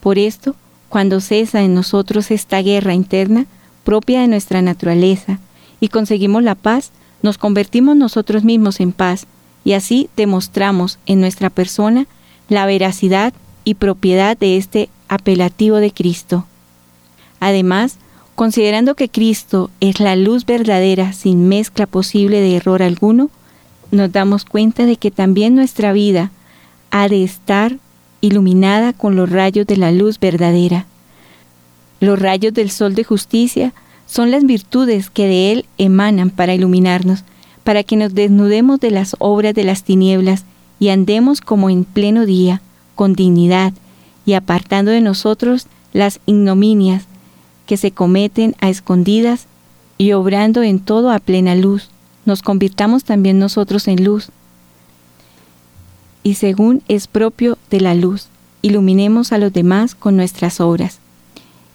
Por 0.00 0.18
esto, 0.18 0.54
cuando 0.88 1.20
cesa 1.20 1.62
en 1.62 1.74
nosotros 1.74 2.30
esta 2.30 2.60
guerra 2.62 2.94
interna 2.94 3.46
propia 3.84 4.20
de 4.20 4.28
nuestra 4.28 4.62
naturaleza 4.62 5.38
y 5.80 5.88
conseguimos 5.88 6.42
la 6.42 6.54
paz, 6.54 6.92
nos 7.22 7.38
convertimos 7.38 7.96
nosotros 7.96 8.44
mismos 8.44 8.80
en 8.80 8.92
paz 8.92 9.26
y 9.64 9.72
así 9.72 10.08
demostramos 10.16 10.98
en 11.06 11.20
nuestra 11.20 11.50
persona 11.50 12.06
la 12.48 12.66
veracidad 12.66 13.32
y 13.64 13.74
propiedad 13.74 14.36
de 14.36 14.56
este 14.56 14.88
apelativo 15.08 15.76
de 15.76 15.92
Cristo. 15.92 16.46
Además, 17.40 17.98
considerando 18.34 18.94
que 18.94 19.08
Cristo 19.08 19.70
es 19.80 20.00
la 20.00 20.16
luz 20.16 20.46
verdadera 20.46 21.12
sin 21.12 21.48
mezcla 21.48 21.86
posible 21.86 22.40
de 22.40 22.56
error 22.56 22.82
alguno, 22.82 23.30
nos 23.90 24.10
damos 24.10 24.44
cuenta 24.44 24.86
de 24.86 24.96
que 24.96 25.10
también 25.10 25.54
nuestra 25.54 25.92
vida 25.92 26.30
ha 26.90 27.08
de 27.08 27.24
estar 27.24 27.78
iluminada 28.20 28.92
con 28.92 29.16
los 29.16 29.30
rayos 29.30 29.66
de 29.66 29.76
la 29.76 29.92
luz 29.92 30.18
verdadera. 30.18 30.86
Los 32.02 32.18
rayos 32.18 32.52
del 32.52 32.68
sol 32.72 32.96
de 32.96 33.04
justicia 33.04 33.72
son 34.06 34.32
las 34.32 34.42
virtudes 34.44 35.08
que 35.08 35.28
de 35.28 35.52
él 35.52 35.66
emanan 35.78 36.30
para 36.30 36.52
iluminarnos, 36.52 37.22
para 37.62 37.84
que 37.84 37.94
nos 37.94 38.12
desnudemos 38.12 38.80
de 38.80 38.90
las 38.90 39.14
obras 39.20 39.54
de 39.54 39.62
las 39.62 39.84
tinieblas 39.84 40.44
y 40.80 40.88
andemos 40.88 41.40
como 41.40 41.70
en 41.70 41.84
pleno 41.84 42.26
día, 42.26 42.60
con 42.96 43.12
dignidad, 43.12 43.72
y 44.26 44.32
apartando 44.32 44.90
de 44.90 45.00
nosotros 45.00 45.68
las 45.92 46.18
ignominias 46.26 47.04
que 47.66 47.76
se 47.76 47.92
cometen 47.92 48.56
a 48.60 48.68
escondidas 48.68 49.46
y 49.96 50.10
obrando 50.10 50.64
en 50.64 50.80
todo 50.80 51.12
a 51.12 51.20
plena 51.20 51.54
luz, 51.54 51.88
nos 52.24 52.42
convirtamos 52.42 53.04
también 53.04 53.38
nosotros 53.38 53.86
en 53.86 54.02
luz. 54.02 54.30
Y 56.24 56.34
según 56.34 56.82
es 56.88 57.06
propio 57.06 57.58
de 57.70 57.80
la 57.80 57.94
luz, 57.94 58.26
iluminemos 58.60 59.30
a 59.30 59.38
los 59.38 59.52
demás 59.52 59.94
con 59.94 60.16
nuestras 60.16 60.60
obras. 60.60 60.98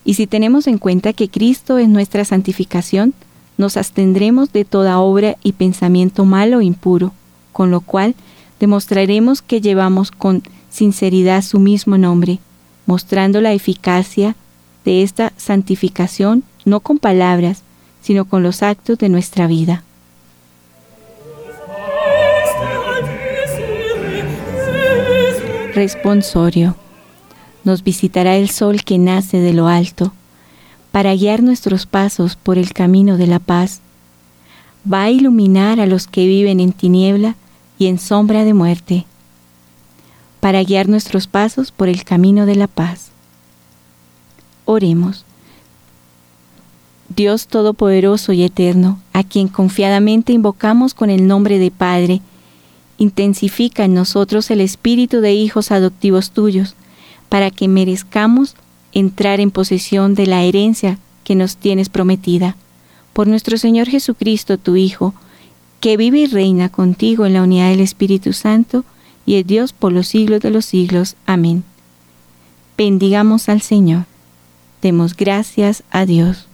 Y 0.07 0.13
si 0.13 0.25
tenemos 0.25 0.67
en 0.67 0.77
cuenta 0.77 1.11
que 1.11 1.27
Cristo 1.27 1.77
es 1.79 1.89
nuestra 1.89 2.23
santificación, 2.23 3.13
nos 3.57 3.75
abstendremos 3.75 4.53
de 4.53 4.63
toda 4.63 4.99
obra 4.99 5.35
y 5.43 5.51
pensamiento 5.51 6.23
malo 6.23 6.61
e 6.61 6.63
impuro, 6.63 7.11
con 7.51 7.71
lo 7.71 7.81
cual 7.81 8.15
demostraremos 8.61 9.41
que 9.41 9.59
llevamos 9.59 10.11
con 10.11 10.43
sinceridad 10.69 11.41
su 11.41 11.59
mismo 11.59 11.97
nombre, 11.97 12.39
mostrando 12.85 13.41
la 13.41 13.51
eficacia 13.51 14.37
de 14.85 15.03
esta 15.03 15.33
santificación 15.35 16.45
no 16.63 16.79
con 16.79 16.99
palabras, 16.99 17.63
sino 18.01 18.23
con 18.23 18.43
los 18.43 18.63
actos 18.63 18.97
de 18.99 19.09
nuestra 19.09 19.45
vida. 19.45 19.83
Responsorio. 25.75 26.77
Nos 27.67 27.83
visitará 27.83 28.37
el 28.37 28.49
sol 28.49 28.85
que 28.85 28.97
nace 28.97 29.41
de 29.41 29.51
lo 29.51 29.67
alto, 29.67 30.13
para 30.93 31.13
guiar 31.13 31.43
nuestros 31.43 31.85
pasos 31.85 32.37
por 32.37 32.57
el 32.57 32.71
camino 32.71 33.17
de 33.17 33.27
la 33.27 33.39
paz. 33.39 33.81
Va 34.89 35.03
a 35.03 35.11
iluminar 35.11 35.81
a 35.81 35.85
los 35.85 36.07
que 36.07 36.25
viven 36.27 36.61
en 36.61 36.71
tiniebla 36.71 37.35
y 37.77 37.87
en 37.87 37.99
sombra 37.99 38.45
de 38.45 38.53
muerte, 38.53 39.05
para 40.39 40.63
guiar 40.63 40.87
nuestros 40.87 41.27
pasos 41.27 41.73
por 41.73 41.89
el 41.89 42.05
camino 42.05 42.45
de 42.45 42.55
la 42.55 42.67
paz. 42.67 43.09
Oremos. 44.63 45.25
Dios 47.13 47.47
Todopoderoso 47.47 48.31
y 48.31 48.43
Eterno, 48.43 49.01
a 49.11 49.25
quien 49.25 49.49
confiadamente 49.49 50.31
invocamos 50.31 50.93
con 50.93 51.09
el 51.09 51.27
nombre 51.27 51.59
de 51.59 51.71
Padre, 51.71 52.21
intensifica 52.97 53.83
en 53.83 53.93
nosotros 53.93 54.51
el 54.51 54.61
espíritu 54.61 55.19
de 55.19 55.33
hijos 55.33 55.71
adoptivos 55.71 56.31
tuyos, 56.31 56.77
para 57.29 57.51
que 57.51 57.67
merezcamos 57.67 58.55
entrar 58.93 59.39
en 59.39 59.51
posesión 59.51 60.15
de 60.15 60.27
la 60.27 60.43
herencia 60.43 60.97
que 61.23 61.35
nos 61.35 61.57
tienes 61.57 61.89
prometida. 61.89 62.55
Por 63.13 63.27
nuestro 63.27 63.57
Señor 63.57 63.87
Jesucristo, 63.87 64.57
tu 64.57 64.75
Hijo, 64.75 65.13
que 65.79 65.97
vive 65.97 66.19
y 66.19 66.25
reina 66.27 66.69
contigo 66.69 67.25
en 67.25 67.33
la 67.33 67.43
unidad 67.43 67.69
del 67.69 67.81
Espíritu 67.81 68.33
Santo, 68.33 68.85
y 69.25 69.35
es 69.35 69.45
Dios 69.45 69.73
por 69.73 69.91
los 69.91 70.07
siglos 70.07 70.41
de 70.41 70.51
los 70.51 70.65
siglos. 70.65 71.15
Amén. 71.25 71.63
Bendigamos 72.77 73.49
al 73.49 73.61
Señor. 73.61 74.05
Demos 74.81 75.15
gracias 75.15 75.83
a 75.91 76.05
Dios. 76.05 76.47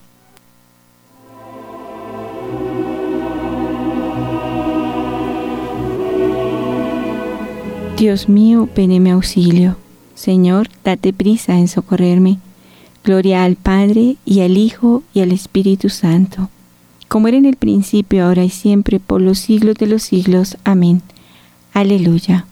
Dios 7.98 8.28
mío, 8.28 8.68
ven 8.76 9.08
auxilio. 9.08 9.83
Señor, 10.24 10.70
date 10.86 11.12
prisa 11.12 11.60
en 11.60 11.68
socorrerme. 11.68 12.38
Gloria 13.04 13.44
al 13.44 13.58
Padre, 13.58 14.16
y 14.24 14.40
al 14.40 14.56
Hijo, 14.56 15.04
y 15.14 15.20
al 15.20 15.34
Espíritu 15.34 15.90
Santo, 15.90 16.50
como 17.10 17.28
era 17.28 17.36
en 17.36 17.44
el 17.44 17.58
principio, 17.58 18.24
ahora 18.24 18.46
y 18.46 18.50
siempre, 18.50 19.02
por 19.02 19.20
los 19.20 19.38
siglos 19.38 19.76
de 19.76 19.88
los 19.88 20.02
siglos. 20.02 20.56
Amén. 20.64 21.02
Aleluya. 21.74 22.46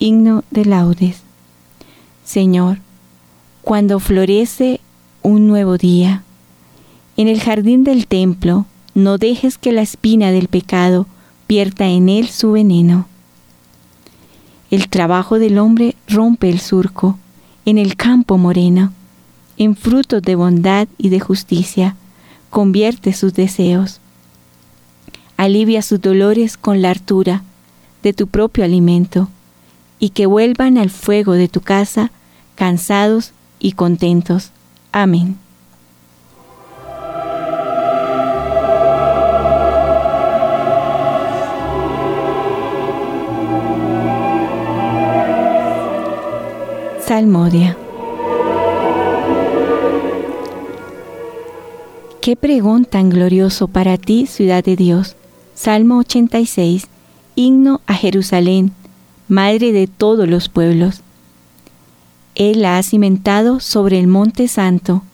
Himno 0.00 0.42
de 0.50 0.64
laudes. 0.64 1.22
Señor, 2.24 2.78
cuando 3.62 4.00
florece 4.00 4.80
un 5.22 5.46
nuevo 5.46 5.78
día, 5.78 6.24
en 7.16 7.28
el 7.28 7.40
jardín 7.40 7.84
del 7.84 8.08
templo, 8.08 8.66
no 8.92 9.18
dejes 9.18 9.56
que 9.56 9.70
la 9.70 9.82
espina 9.82 10.32
del 10.32 10.48
pecado 10.48 11.06
pierta 11.46 11.86
en 11.86 12.08
él 12.08 12.26
su 12.26 12.50
veneno 12.50 13.06
el 14.74 14.88
trabajo 14.88 15.38
del 15.38 15.58
hombre 15.58 15.94
rompe 16.08 16.48
el 16.48 16.60
surco 16.60 17.18
en 17.64 17.78
el 17.78 17.96
campo 17.96 18.38
moreno, 18.38 18.92
en 19.56 19.76
frutos 19.76 20.22
de 20.22 20.34
bondad 20.34 20.88
y 20.98 21.08
de 21.10 21.20
justicia, 21.20 21.96
convierte 22.50 23.12
sus 23.12 23.34
deseos. 23.34 24.00
Alivia 25.36 25.82
sus 25.82 26.00
dolores 26.00 26.56
con 26.56 26.82
la 26.82 26.90
hartura 26.90 27.42
de 28.02 28.12
tu 28.12 28.26
propio 28.26 28.64
alimento, 28.64 29.28
y 29.98 30.10
que 30.10 30.26
vuelvan 30.26 30.76
al 30.76 30.90
fuego 30.90 31.32
de 31.32 31.48
tu 31.48 31.60
casa 31.60 32.10
cansados 32.56 33.32
y 33.58 33.72
contentos. 33.72 34.50
Amén. 34.92 35.38
Salmodia. 47.14 47.76
Qué 52.20 52.34
pregón 52.34 52.86
tan 52.86 53.08
glorioso 53.08 53.68
para 53.68 53.98
ti, 53.98 54.26
ciudad 54.26 54.64
de 54.64 54.74
Dios. 54.74 55.14
Salmo 55.54 55.98
86. 55.98 56.88
Himno 57.36 57.82
a 57.86 57.94
Jerusalén, 57.94 58.72
madre 59.28 59.70
de 59.70 59.86
todos 59.86 60.28
los 60.28 60.48
pueblos. 60.48 61.02
Él 62.34 62.62
la 62.62 62.78
ha 62.78 62.82
cimentado 62.82 63.60
sobre 63.60 64.00
el 64.00 64.08
monte 64.08 64.48
santo, 64.48 65.04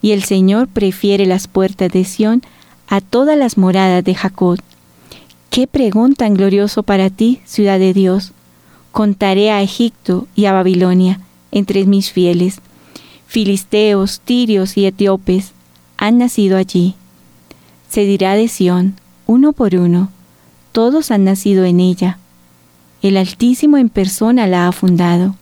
y 0.00 0.12
el 0.12 0.22
Señor 0.22 0.68
prefiere 0.68 1.26
las 1.26 1.48
puertas 1.48 1.92
de 1.92 2.04
Sión 2.04 2.40
a 2.88 3.02
todas 3.02 3.36
las 3.36 3.58
moradas 3.58 4.02
de 4.02 4.14
Jacob. 4.14 4.58
Qué 5.50 5.66
pregón 5.66 6.14
tan 6.14 6.32
glorioso 6.32 6.82
para 6.82 7.10
ti, 7.10 7.42
ciudad 7.44 7.78
de 7.78 7.92
Dios. 7.92 8.32
Contaré 8.90 9.50
a 9.50 9.60
Egipto 9.60 10.26
y 10.34 10.46
a 10.46 10.54
Babilonia 10.54 11.20
entre 11.52 11.84
mis 11.84 12.10
fieles. 12.10 12.60
Filisteos, 13.26 14.20
tirios 14.20 14.76
y 14.76 14.86
etíopes 14.86 15.52
han 15.96 16.18
nacido 16.18 16.56
allí. 16.56 16.96
Se 17.88 18.04
dirá 18.04 18.34
de 18.34 18.48
Sión, 18.48 18.96
uno 19.26 19.52
por 19.52 19.76
uno, 19.76 20.10
todos 20.72 21.10
han 21.10 21.24
nacido 21.24 21.64
en 21.64 21.78
ella. 21.78 22.18
El 23.02 23.16
Altísimo 23.16 23.76
en 23.76 23.88
persona 23.88 24.46
la 24.46 24.66
ha 24.66 24.72
fundado. 24.72 25.36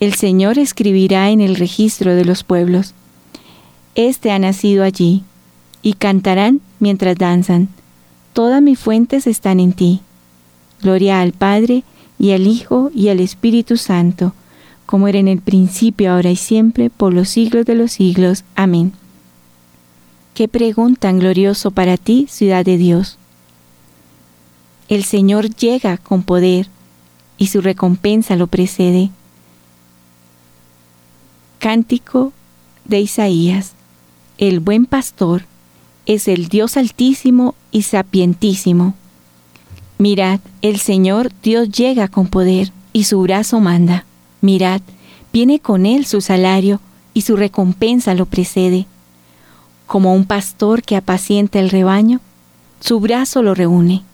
El 0.00 0.14
Señor 0.14 0.58
escribirá 0.58 1.30
en 1.30 1.40
el 1.40 1.56
registro 1.56 2.14
de 2.14 2.24
los 2.24 2.42
pueblos. 2.42 2.94
Este 3.94 4.30
ha 4.30 4.38
nacido 4.38 4.84
allí, 4.84 5.22
y 5.82 5.94
cantarán 5.94 6.60
mientras 6.80 7.16
danzan. 7.16 7.68
Todas 8.32 8.60
mis 8.60 8.78
fuentes 8.78 9.26
están 9.26 9.60
en 9.60 9.72
ti. 9.72 10.00
Gloria 10.82 11.20
al 11.20 11.32
Padre, 11.32 11.84
y 12.18 12.32
al 12.32 12.46
Hijo, 12.46 12.90
y 12.94 13.08
al 13.08 13.20
Espíritu 13.20 13.76
Santo 13.76 14.32
como 14.86 15.08
era 15.08 15.18
en 15.18 15.28
el 15.28 15.40
principio, 15.40 16.12
ahora 16.12 16.30
y 16.30 16.36
siempre, 16.36 16.88
por 16.90 17.12
los 17.12 17.28
siglos 17.28 17.66
de 17.66 17.74
los 17.74 17.92
siglos. 17.92 18.44
Amén. 18.54 18.92
Qué 20.34 20.48
pregón 20.48 20.96
tan 20.96 21.18
glorioso 21.18 21.70
para 21.70 21.96
ti, 21.96 22.26
ciudad 22.30 22.64
de 22.64 22.78
Dios. 22.78 23.18
El 24.88 25.04
Señor 25.04 25.50
llega 25.54 25.98
con 25.98 26.22
poder 26.22 26.68
y 27.38 27.48
su 27.48 27.60
recompensa 27.60 28.36
lo 28.36 28.46
precede. 28.46 29.10
Cántico 31.58 32.32
de 32.84 33.00
Isaías. 33.00 33.72
El 34.38 34.60
buen 34.60 34.86
pastor 34.86 35.44
es 36.06 36.28
el 36.28 36.48
Dios 36.48 36.76
altísimo 36.76 37.54
y 37.72 37.82
sapientísimo. 37.82 38.94
Mirad, 39.98 40.40
el 40.62 40.78
Señor 40.78 41.32
Dios 41.42 41.70
llega 41.70 42.08
con 42.08 42.28
poder 42.28 42.72
y 42.92 43.04
su 43.04 43.20
brazo 43.22 43.60
manda. 43.60 44.05
Mirad, 44.46 44.80
viene 45.32 45.58
con 45.58 45.86
él 45.86 46.06
su 46.06 46.20
salario 46.20 46.80
y 47.12 47.22
su 47.22 47.34
recompensa 47.36 48.14
lo 48.14 48.26
precede. 48.26 48.86
Como 49.88 50.14
un 50.14 50.24
pastor 50.24 50.84
que 50.84 50.94
apacienta 50.94 51.58
el 51.58 51.68
rebaño, 51.68 52.20
su 52.78 53.00
brazo 53.00 53.42
lo 53.42 53.56
reúne, 53.56 54.04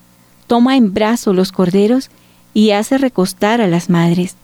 toma 0.47 0.79
en 0.79 0.95
brazo 0.95 1.35
los 1.35 1.53
corderos 1.53 2.09
y 2.55 2.71
hace 2.71 2.97
recostar 2.97 3.61
a 3.61 3.67
las 3.67 3.91
madres. 3.91 4.37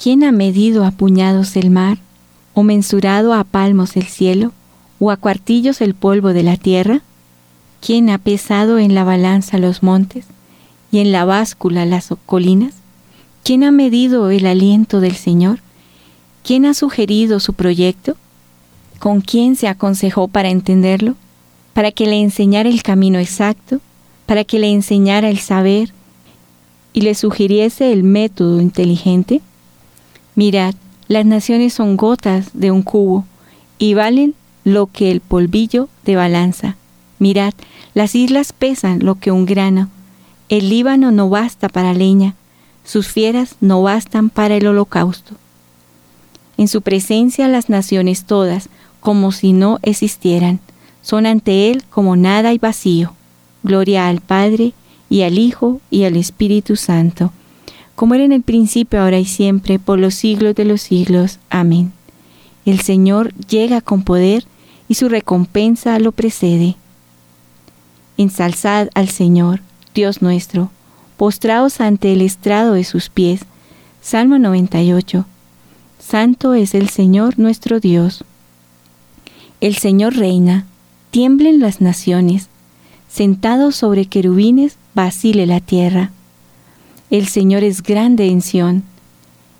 ¿Quién 0.00 0.22
ha 0.22 0.30
medido 0.30 0.84
a 0.84 0.92
puñados 0.92 1.56
el 1.56 1.70
mar, 1.70 1.98
o 2.54 2.62
mensurado 2.62 3.34
a 3.34 3.42
palmos 3.42 3.96
el 3.96 4.06
cielo, 4.06 4.52
o 5.00 5.10
a 5.10 5.16
cuartillos 5.16 5.80
el 5.80 5.94
polvo 5.94 6.28
de 6.28 6.44
la 6.44 6.56
tierra? 6.56 7.00
¿Quién 7.84 8.10
ha 8.10 8.18
pesado 8.18 8.78
en 8.78 8.94
la 8.94 9.02
balanza 9.02 9.58
los 9.58 9.82
montes 9.82 10.26
y 10.92 11.00
en 11.00 11.10
la 11.10 11.24
báscula 11.24 11.84
las 11.84 12.10
colinas? 12.26 12.79
¿Quién 13.42 13.64
ha 13.64 13.70
medido 13.70 14.30
el 14.30 14.46
aliento 14.46 15.00
del 15.00 15.16
Señor? 15.16 15.60
¿Quién 16.44 16.66
ha 16.66 16.74
sugerido 16.74 17.40
su 17.40 17.54
proyecto? 17.54 18.16
¿Con 18.98 19.22
quién 19.22 19.56
se 19.56 19.66
aconsejó 19.66 20.28
para 20.28 20.50
entenderlo? 20.50 21.16
¿Para 21.72 21.90
que 21.90 22.06
le 22.06 22.20
enseñara 22.20 22.68
el 22.68 22.82
camino 22.82 23.18
exacto? 23.18 23.80
¿Para 24.26 24.44
que 24.44 24.58
le 24.58 24.70
enseñara 24.70 25.30
el 25.30 25.38
saber 25.38 25.92
y 26.92 27.00
le 27.00 27.14
sugiriese 27.14 27.92
el 27.92 28.02
método 28.02 28.60
inteligente? 28.60 29.40
Mirad, 30.34 30.74
las 31.08 31.24
naciones 31.24 31.72
son 31.72 31.96
gotas 31.96 32.50
de 32.52 32.70
un 32.70 32.82
cubo 32.82 33.24
y 33.78 33.94
valen 33.94 34.34
lo 34.64 34.86
que 34.86 35.10
el 35.10 35.20
polvillo 35.20 35.88
de 36.04 36.16
balanza. 36.16 36.76
Mirad, 37.18 37.54
las 37.94 38.14
islas 38.14 38.52
pesan 38.52 39.00
lo 39.00 39.16
que 39.16 39.32
un 39.32 39.46
grano. 39.46 39.88
El 40.48 40.68
Líbano 40.68 41.10
no 41.10 41.28
basta 41.28 41.68
para 41.68 41.94
leña, 41.94 42.34
sus 42.90 43.06
fieras 43.06 43.54
no 43.60 43.82
bastan 43.82 44.30
para 44.30 44.56
el 44.56 44.66
holocausto. 44.66 45.36
En 46.56 46.66
su 46.66 46.82
presencia 46.82 47.46
las 47.46 47.68
naciones 47.68 48.24
todas, 48.24 48.68
como 48.98 49.30
si 49.30 49.52
no 49.52 49.78
existieran, 49.82 50.58
son 51.00 51.24
ante 51.24 51.70
Él 51.70 51.84
como 51.88 52.16
nada 52.16 52.52
y 52.52 52.58
vacío. 52.58 53.12
Gloria 53.62 54.08
al 54.08 54.20
Padre, 54.20 54.72
y 55.08 55.22
al 55.22 55.38
Hijo, 55.38 55.80
y 55.88 56.02
al 56.02 56.16
Espíritu 56.16 56.74
Santo, 56.74 57.32
como 57.94 58.16
era 58.16 58.24
en 58.24 58.32
el 58.32 58.42
principio, 58.42 59.00
ahora 59.00 59.20
y 59.20 59.24
siempre, 59.24 59.78
por 59.78 60.00
los 60.00 60.16
siglos 60.16 60.56
de 60.56 60.64
los 60.64 60.80
siglos. 60.80 61.38
Amén. 61.48 61.92
El 62.64 62.80
Señor 62.80 63.32
llega 63.46 63.82
con 63.82 64.02
poder, 64.02 64.46
y 64.88 64.94
su 64.94 65.08
recompensa 65.08 65.96
lo 66.00 66.10
precede. 66.10 66.74
Ensalzad 68.16 68.88
al 68.94 69.08
Señor, 69.10 69.60
Dios 69.94 70.22
nuestro, 70.22 70.72
postraos 71.20 71.82
ante 71.82 72.14
el 72.14 72.22
estrado 72.22 72.72
de 72.72 72.82
sus 72.82 73.10
pies. 73.10 73.42
Salmo 74.00 74.38
98. 74.38 75.26
Santo 75.98 76.54
es 76.54 76.74
el 76.74 76.88
Señor 76.88 77.38
nuestro 77.38 77.78
Dios. 77.78 78.24
El 79.60 79.76
Señor 79.76 80.16
reina, 80.16 80.64
tiemblen 81.10 81.60
las 81.60 81.82
naciones, 81.82 82.48
sentado 83.10 83.70
sobre 83.70 84.06
querubines, 84.06 84.78
vacile 84.94 85.44
la 85.44 85.60
tierra. 85.60 86.10
El 87.10 87.28
Señor 87.28 87.64
es 87.64 87.82
grande 87.82 88.28
en 88.28 88.40
Sión, 88.40 88.82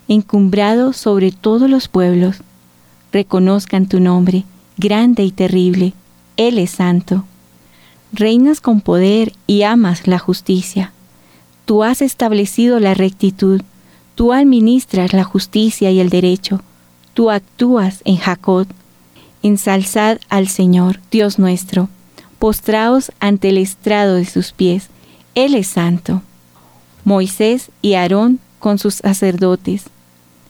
encumbrado 0.07 0.93
sobre 0.93 1.31
todos 1.31 1.69
los 1.69 1.87
pueblos. 1.87 2.37
Reconozcan 3.11 3.85
tu 3.85 3.99
nombre, 3.99 4.45
grande 4.77 5.23
y 5.23 5.31
terrible, 5.31 5.93
Él 6.37 6.57
es 6.57 6.71
santo. 6.71 7.23
Reinas 8.13 8.61
con 8.61 8.81
poder 8.81 9.33
y 9.45 9.61
amas 9.61 10.07
la 10.07 10.17
justicia. 10.17 10.91
Tú 11.71 11.83
has 11.83 12.01
establecido 12.01 12.81
la 12.81 12.95
rectitud, 12.95 13.61
tú 14.15 14.33
administras 14.33 15.13
la 15.13 15.23
justicia 15.23 15.89
y 15.89 16.01
el 16.01 16.09
derecho, 16.09 16.59
tú 17.13 17.29
actúas 17.31 18.01
en 18.03 18.17
Jacob 18.17 18.67
ensalzad 19.41 20.19
al 20.27 20.49
Señor, 20.49 20.99
Dios 21.11 21.39
nuestro, 21.39 21.87
postraos 22.39 23.13
ante 23.21 23.47
el 23.47 23.57
estrado 23.57 24.15
de 24.15 24.25
sus 24.25 24.51
pies, 24.51 24.89
Él 25.33 25.55
es 25.55 25.67
santo. 25.67 26.21
Moisés 27.05 27.71
y 27.81 27.93
Aarón 27.93 28.39
con 28.59 28.77
sus 28.77 28.95
sacerdotes, 28.95 29.85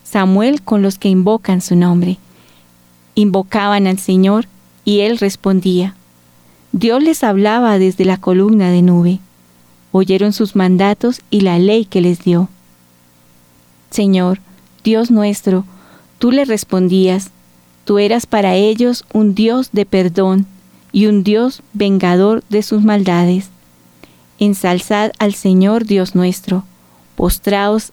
Samuel 0.03 0.63
con 0.63 0.81
los 0.81 0.97
que 0.97 1.09
invocan 1.09 1.61
su 1.61 1.75
nombre. 1.75 2.17
Invocaban 3.13 3.85
al 3.85 3.99
Señor 3.99 4.47
y 4.85 5.01
Él 5.01 5.19
respondía. 5.19 5.93
Dios 6.71 7.03
les 7.03 7.23
hablaba 7.23 7.77
desde 7.77 8.05
la 8.05 8.17
columna 8.17 8.71
de 8.71 8.81
nube. 8.81 9.19
Oyeron 9.91 10.33
sus 10.33 10.55
mandatos 10.55 11.21
y 11.29 11.41
la 11.41 11.59
ley 11.59 11.85
que 11.85 12.01
les 12.01 12.23
dio. 12.23 12.49
Señor, 13.89 14.39
Dios 14.83 15.11
nuestro, 15.11 15.65
tú 16.17 16.31
le 16.31 16.45
respondías, 16.45 17.31
Tú 17.83 17.99
eras 17.99 18.25
para 18.25 18.55
ellos 18.55 19.05
un 19.11 19.33
Dios 19.33 19.69
de 19.71 19.85
perdón 19.85 20.45
y 20.91 21.07
un 21.07 21.23
Dios 21.23 21.63
vengador 21.73 22.43
de 22.49 22.61
sus 22.61 22.83
maldades. 22.83 23.49
Ensalzad 24.39 25.11
al 25.19 25.33
Señor 25.33 25.85
Dios 25.85 26.15
nuestro, 26.15 26.63
postraos 27.15 27.91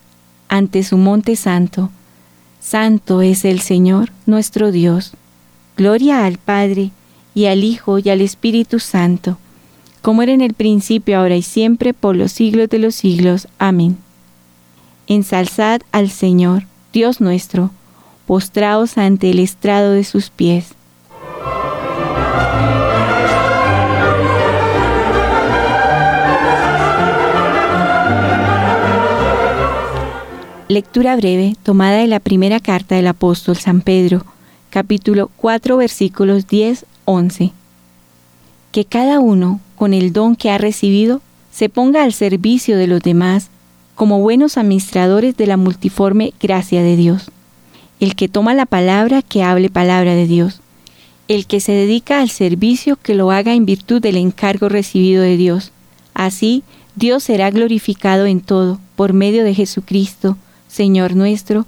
ante 0.49 0.83
su 0.83 0.99
monte 0.99 1.37
santo. 1.37 1.91
Santo 2.61 3.23
es 3.23 3.45
el 3.45 3.61
Señor 3.61 4.13
nuestro 4.27 4.73
Dios. 4.73 5.13
Gloria 5.77 6.27
al 6.27 6.39
Padre, 6.39 6.91
y 7.35 7.47
al 7.47 7.63
Hijo, 7.63 7.99
y 7.99 8.09
al 8.11 8.21
Espíritu 8.21 8.81
Santo, 8.81 9.39
como 10.09 10.23
era 10.23 10.33
en 10.33 10.41
el 10.41 10.55
principio, 10.55 11.19
ahora 11.19 11.37
y 11.37 11.43
siempre, 11.43 11.93
por 11.93 12.17
los 12.17 12.33
siglos 12.33 12.71
de 12.71 12.79
los 12.79 12.95
siglos. 12.95 13.47
Amén. 13.59 13.99
Ensalzad 15.07 15.83
al 15.93 16.09
Señor, 16.09 16.63
Dios 16.95 17.21
nuestro, 17.21 17.73
postraos 18.27 18.97
ante 18.97 19.29
el 19.29 19.39
estrado 19.39 19.93
de 19.93 20.05
sus 20.05 20.31
pies. 20.31 20.69
Lectura 30.69 31.17
breve 31.17 31.55
tomada 31.63 31.99
de 31.99 32.07
la 32.07 32.21
primera 32.21 32.61
carta 32.61 32.95
del 32.95 33.09
apóstol 33.09 33.59
San 33.59 33.83
Pedro, 33.83 34.25
capítulo 34.71 35.31
4, 35.37 35.77
versículos 35.77 36.47
10-11. 36.47 37.53
Que 38.73 38.87
cada 38.87 39.21
uno, 39.21 39.61
con 39.79 39.95
el 39.95 40.13
don 40.13 40.35
que 40.35 40.51
ha 40.51 40.59
recibido, 40.59 41.23
se 41.53 41.69
ponga 41.69 42.03
al 42.03 42.13
servicio 42.13 42.77
de 42.77 42.89
los 42.89 43.01
demás 43.01 43.49
como 43.95 44.21
buenos 44.21 44.59
administradores 44.59 45.37
de 45.37 45.47
la 45.47 45.57
multiforme 45.57 46.35
gracia 46.41 46.83
de 46.83 46.97
Dios. 46.97 47.31
El 48.01 48.17
que 48.17 48.29
toma 48.29 48.55
la 48.55 48.67
palabra, 48.67 49.23
que 49.23 49.43
hable 49.43 49.71
palabra 49.71 50.15
de 50.15 50.27
Dios. 50.27 50.61
El 51.29 51.47
que 51.47 51.61
se 51.61 51.73
dedica 51.73 52.21
al 52.21 52.29
servicio, 52.29 52.99
que 53.01 53.15
lo 53.15 53.31
haga 53.31 53.55
en 53.55 53.67
virtud 53.67 54.03
del 54.03 54.17
encargo 54.17 54.69
recibido 54.69 55.23
de 55.23 55.37
Dios. 55.37 55.73
Así, 56.13 56.65
Dios 56.97 57.23
será 57.23 57.51
glorificado 57.51 58.27
en 58.27 58.41
todo, 58.41 58.81
por 58.97 59.13
medio 59.13 59.45
de 59.45 59.55
Jesucristo, 59.55 60.37
Señor 60.69 61.15
nuestro, 61.15 61.67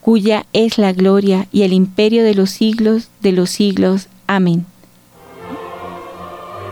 cuya 0.00 0.46
es 0.52 0.78
la 0.78 0.92
gloria 0.92 1.48
y 1.52 1.62
el 1.62 1.72
imperio 1.72 2.22
de 2.22 2.34
los 2.34 2.50
siglos 2.50 3.08
de 3.20 3.32
los 3.32 3.50
siglos. 3.50 4.08
Amén. 4.28 4.66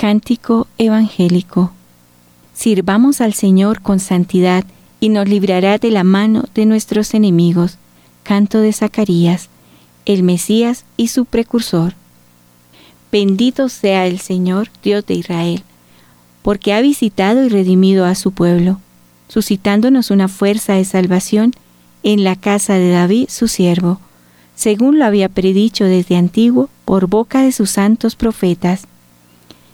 Cántico 0.00 0.66
Evangélico. 0.78 1.72
Sirvamos 2.54 3.20
al 3.20 3.34
Señor 3.34 3.82
con 3.82 4.00
santidad 4.00 4.64
y 4.98 5.10
nos 5.10 5.28
librará 5.28 5.76
de 5.76 5.90
la 5.90 6.04
mano 6.04 6.44
de 6.54 6.64
nuestros 6.64 7.12
enemigos 7.12 7.76
canto 8.22 8.60
de 8.60 8.72
Zacarías, 8.72 9.50
el 10.06 10.22
Mesías 10.22 10.86
y 10.96 11.08
su 11.08 11.26
precursor. 11.26 11.92
Bendito 13.12 13.68
sea 13.68 14.06
el 14.06 14.20
Señor, 14.20 14.70
Dios 14.82 15.04
de 15.04 15.12
Israel, 15.12 15.64
porque 16.40 16.72
ha 16.72 16.80
visitado 16.80 17.44
y 17.44 17.50
redimido 17.50 18.06
a 18.06 18.14
su 18.14 18.32
pueblo, 18.32 18.80
suscitándonos 19.28 20.10
una 20.10 20.28
fuerza 20.28 20.72
de 20.72 20.86
salvación 20.86 21.52
en 22.04 22.24
la 22.24 22.36
casa 22.36 22.72
de 22.76 22.88
David, 22.88 23.28
su 23.28 23.48
siervo, 23.48 24.00
según 24.54 24.98
lo 24.98 25.04
había 25.04 25.28
predicho 25.28 25.84
desde 25.84 26.16
antiguo 26.16 26.70
por 26.86 27.06
boca 27.06 27.42
de 27.42 27.52
sus 27.52 27.68
santos 27.68 28.16
profetas. 28.16 28.86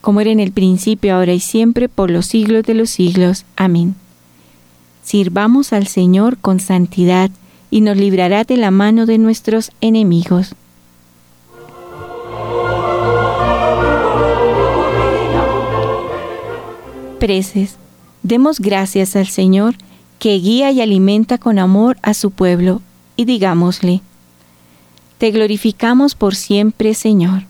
como 0.00 0.20
era 0.20 0.30
en 0.30 0.40
el 0.40 0.52
principio, 0.52 1.14
ahora 1.14 1.32
y 1.32 1.40
siempre, 1.40 1.88
por 1.88 2.10
los 2.10 2.26
siglos 2.26 2.64
de 2.64 2.74
los 2.74 2.90
siglos. 2.90 3.44
Amén. 3.56 3.94
Sirvamos 5.02 5.72
al 5.72 5.86
Señor 5.86 6.38
con 6.38 6.60
santidad, 6.60 7.30
y 7.70 7.80
nos 7.80 7.96
librará 7.96 8.44
de 8.44 8.56
la 8.56 8.70
mano 8.70 9.06
de 9.06 9.18
nuestros 9.18 9.72
enemigos. 9.80 10.54
Preces, 17.18 17.76
demos 18.22 18.60
gracias 18.60 19.16
al 19.16 19.26
Señor 19.26 19.74
que 20.18 20.34
guía 20.38 20.70
y 20.70 20.80
alimenta 20.80 21.38
con 21.38 21.58
amor 21.58 21.98
a 22.02 22.14
su 22.14 22.30
pueblo, 22.30 22.80
y 23.16 23.24
digámosle, 23.24 24.00
Te 25.18 25.30
glorificamos 25.30 26.14
por 26.14 26.36
siempre, 26.36 26.94
Señor. 26.94 27.42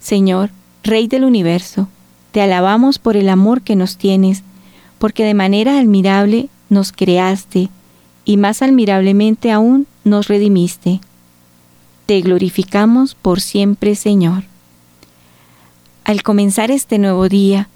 Señor, 0.00 0.50
Rey 0.88 1.06
del 1.06 1.24
universo, 1.24 1.86
te 2.32 2.40
alabamos 2.40 2.98
por 2.98 3.18
el 3.18 3.28
amor 3.28 3.60
que 3.60 3.76
nos 3.76 3.98
tienes, 3.98 4.42
porque 4.98 5.22
de 5.22 5.34
manera 5.34 5.78
admirable 5.78 6.48
nos 6.70 6.92
creaste, 6.92 7.68
y 8.24 8.38
más 8.38 8.62
admirablemente 8.62 9.52
aún 9.52 9.86
nos 10.04 10.28
redimiste. 10.28 11.00
Te 12.06 12.22
glorificamos 12.22 13.14
por 13.14 13.42
siempre, 13.42 13.94
Señor. 13.96 14.44
al 16.04 16.22
comenzar 16.22 16.70
este 16.70 16.98
nuevo 16.98 17.28
día, 17.28 17.68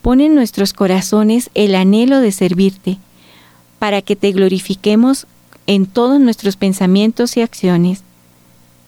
pon 0.00 0.22
en 0.22 0.34
nuestros 0.34 0.72
corazones 0.72 1.50
el 1.52 1.74
anhelo 1.74 2.20
de 2.20 2.32
servirte, 2.32 2.96
para 3.78 4.00
que 4.00 4.16
te 4.16 4.32
glorifiquemos 4.32 5.26
en 5.66 5.84
todos 5.84 6.18
nuestros 6.18 6.56
pensamientos 6.56 7.36
y 7.36 7.42
acciones. 7.42 8.04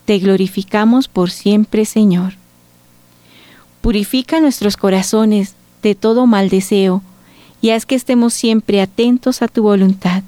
Te 0.07 0.19
glorificamos 0.19 1.09
por 1.09 1.31
siempre, 1.31 1.85
Señor. 1.85 2.39
Purifica 3.87 4.41
nuestros 4.41 4.77
corazones 4.77 5.55
de 5.81 5.95
todo 5.95 6.27
mal 6.27 6.49
deseo 6.49 7.03
y 7.61 7.71
haz 7.71 7.87
que 7.87 7.95
estemos 7.95 8.35
siempre 8.35 8.81
atentos 8.81 9.43
a 9.43 9.47
tu 9.47 9.63
voluntad. 9.63 10.25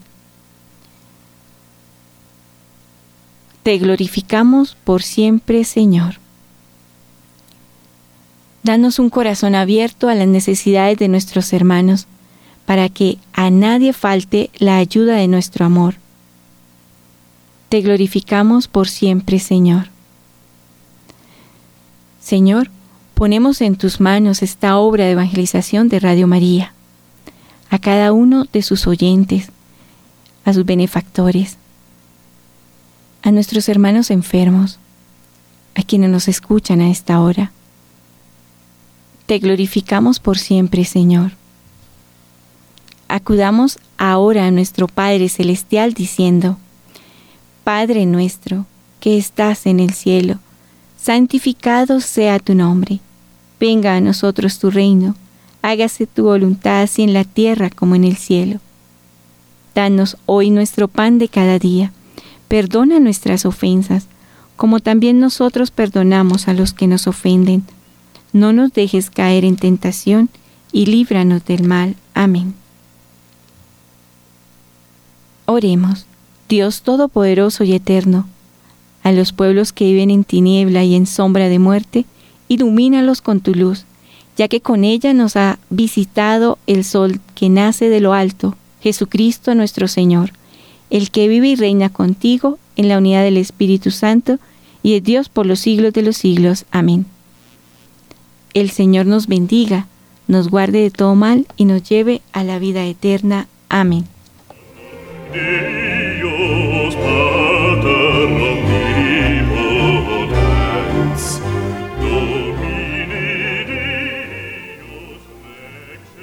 Te 3.65 3.77
glorificamos 3.79 4.77
por 4.85 5.03
siempre, 5.03 5.65
Señor. 5.65 6.21
Danos 8.63 9.01
un 9.01 9.11
corazón 9.11 9.57
abierto 9.57 10.09
a 10.09 10.15
las 10.15 10.29
necesidades 10.29 10.97
de 10.97 11.09
nuestros 11.09 11.53
hermanos, 11.53 12.07
para 12.65 12.89
que 12.89 13.19
a 13.33 13.51
nadie 13.51 13.93
falte 13.93 14.51
la 14.59 14.77
ayuda 14.77 15.17
de 15.17 15.27
nuestro 15.27 15.67
amor. 15.67 15.97
Te 17.71 17.81
glorificamos 17.81 18.69
por 18.69 18.87
siempre, 18.89 19.41
Señor. 19.41 19.89
Señor, 22.21 22.71
ponemos 23.19 23.63
en 23.63 23.75
tus 23.75 23.99
manos 23.99 24.45
esta 24.45 24.79
obra 24.79 25.05
de 25.05 25.11
evangelización 25.11 25.89
de 25.89 25.99
Radio 25.99 26.29
María, 26.29 26.73
a 27.69 27.81
cada 27.81 28.13
uno 28.13 28.45
de 28.53 28.63
sus 28.63 28.87
oyentes, 28.87 29.51
a 30.45 30.53
sus 30.53 30.65
benefactores, 30.65 31.57
a 33.23 33.33
nuestros 33.33 33.69
hermanos 33.69 34.13
enfermos, 34.13 34.79
a 35.75 35.83
quienes 35.83 36.11
nos 36.11 36.29
escuchan 36.29 36.81
a 36.81 36.91
esta 36.91 37.19
hora. 37.21 37.51
Te 39.27 39.41
glorificamos 39.41 40.21
por 40.21 40.39
siempre, 40.39 40.85
Señor. 40.85 41.33
Acudamos 43.09 43.81
ahora 43.97 44.47
a 44.47 44.53
nuestro 44.53 44.87
Padre 44.87 45.29
Celestial 45.29 45.93
diciendo, 45.93 46.57
Padre 47.65 48.07
nuestro, 48.07 48.65
que 49.01 49.19
estás 49.19 49.67
en 49.67 49.81
el 49.81 49.93
cielo, 49.93 50.39
santificado 51.03 52.01
sea 52.01 52.39
tu 52.39 52.55
nombre, 52.55 53.01
venga 53.61 53.97
a 53.97 54.01
nosotros 54.01 54.59
tu 54.59 54.71
reino, 54.71 55.15
hágase 55.63 56.07
tu 56.07 56.25
voluntad 56.25 56.83
así 56.83 57.03
en 57.03 57.13
la 57.13 57.25
tierra 57.25 57.71
como 57.71 57.95
en 57.95 58.05
el 58.05 58.17
cielo. 58.17 58.61
Danos 59.75 60.17
hoy 60.27 60.51
nuestro 60.51 60.89
pan 60.89 61.19
de 61.19 61.29
cada 61.29 61.59
día 61.59 61.93
Perdona 62.49 62.99
nuestras 62.99 63.45
ofensas, 63.45 64.07
como 64.57 64.81
también 64.81 65.21
nosotros 65.21 65.71
perdonamos 65.71 66.49
a 66.49 66.55
los 66.55 66.73
que 66.73 66.87
nos 66.87 67.07
ofenden. 67.07 67.63
No 68.33 68.55
nos 68.55 68.73
dejes 68.73 69.11
caer 69.11 69.45
en 69.45 69.57
tentación, 69.57 70.31
y 70.73 70.87
líbranos 70.87 71.45
del 71.45 71.65
mal. 71.65 71.95
Amén. 72.15 72.55
Oremos, 75.45 76.07
Dios 76.49 76.83
Todopoderoso 76.83 77.65
y 77.65 77.75
Eterno, 77.75 78.27
a 79.03 79.13
los 79.13 79.33
pueblos 79.33 79.73
que 79.73 79.85
viven 79.85 80.11
en 80.11 80.25
tiniebla 80.25 80.85
y 80.85 80.95
en 80.95 81.07
sombra 81.07 81.49
de 81.49 81.59
muerte, 81.59 82.07
ilumínalos 82.49 83.23
con 83.23 83.41
tu 83.41 83.55
luz, 83.55 83.85
ya 84.37 84.49
que 84.49 84.61
con 84.61 84.85
ella 84.85 85.15
nos 85.15 85.37
ha 85.37 85.59
visitado 85.71 86.59
el 86.67 86.85
sol 86.85 87.21
que 87.35 87.49
nace 87.49 87.89
de 87.89 88.01
lo 88.01 88.13
alto, 88.13 88.57
Jesucristo 88.81 89.55
nuestro 89.55 89.89
Señor 89.89 90.33
el 90.91 91.11
que 91.11 91.29
vive 91.29 91.49
y 91.49 91.57
reina 91.57 91.91
contigo 91.91 92.59
en 92.77 92.89
la 92.89 92.99
unidad 92.99 93.23
del 93.23 93.37
Espíritu 93.37 93.91
Santo 93.91 94.39
y 94.83 94.93
de 94.93 95.01
Dios 95.01 95.29
por 95.29 95.47
los 95.47 95.61
siglos 95.61 95.93
de 95.93 96.03
los 96.03 96.17
siglos. 96.17 96.65
Amén. 96.71 97.07
El 98.55 98.71
Señor 98.71 99.07
nos 99.07 99.27
bendiga, 99.27 99.87
nos 100.27 100.49
guarde 100.49 100.81
de 100.81 100.91
todo 100.91 101.15
mal 101.15 101.47
y 101.57 101.65
nos 101.65 101.83
lleve 101.83 102.23
a 102.33 102.45
la 102.45 102.59
vida 102.59 102.85
eterna. 102.87 103.49
Amén. 103.69 104.07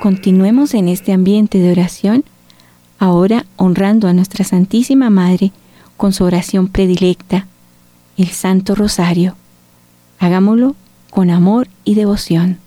Continuemos 0.06 0.76
en 0.76 0.88
este 0.88 1.14
ambiente 1.14 1.58
de 1.58 1.72
oración 1.72 2.24
ahora 3.00 3.48
honrando 3.56 4.08
a 4.08 4.14
nuestra 4.14 4.46
Santísima 4.46 5.10
Madre 5.10 5.52
con 5.98 6.14
su 6.14 6.24
oración 6.24 6.68
predilecta, 6.68 7.48
el 8.16 8.28
Santo 8.28 8.76
Rosario. 8.76 9.36
Hagámoslo 10.20 10.76
con 11.10 11.32
amor 11.32 11.70
y 11.86 11.96
devoción. 11.96 12.60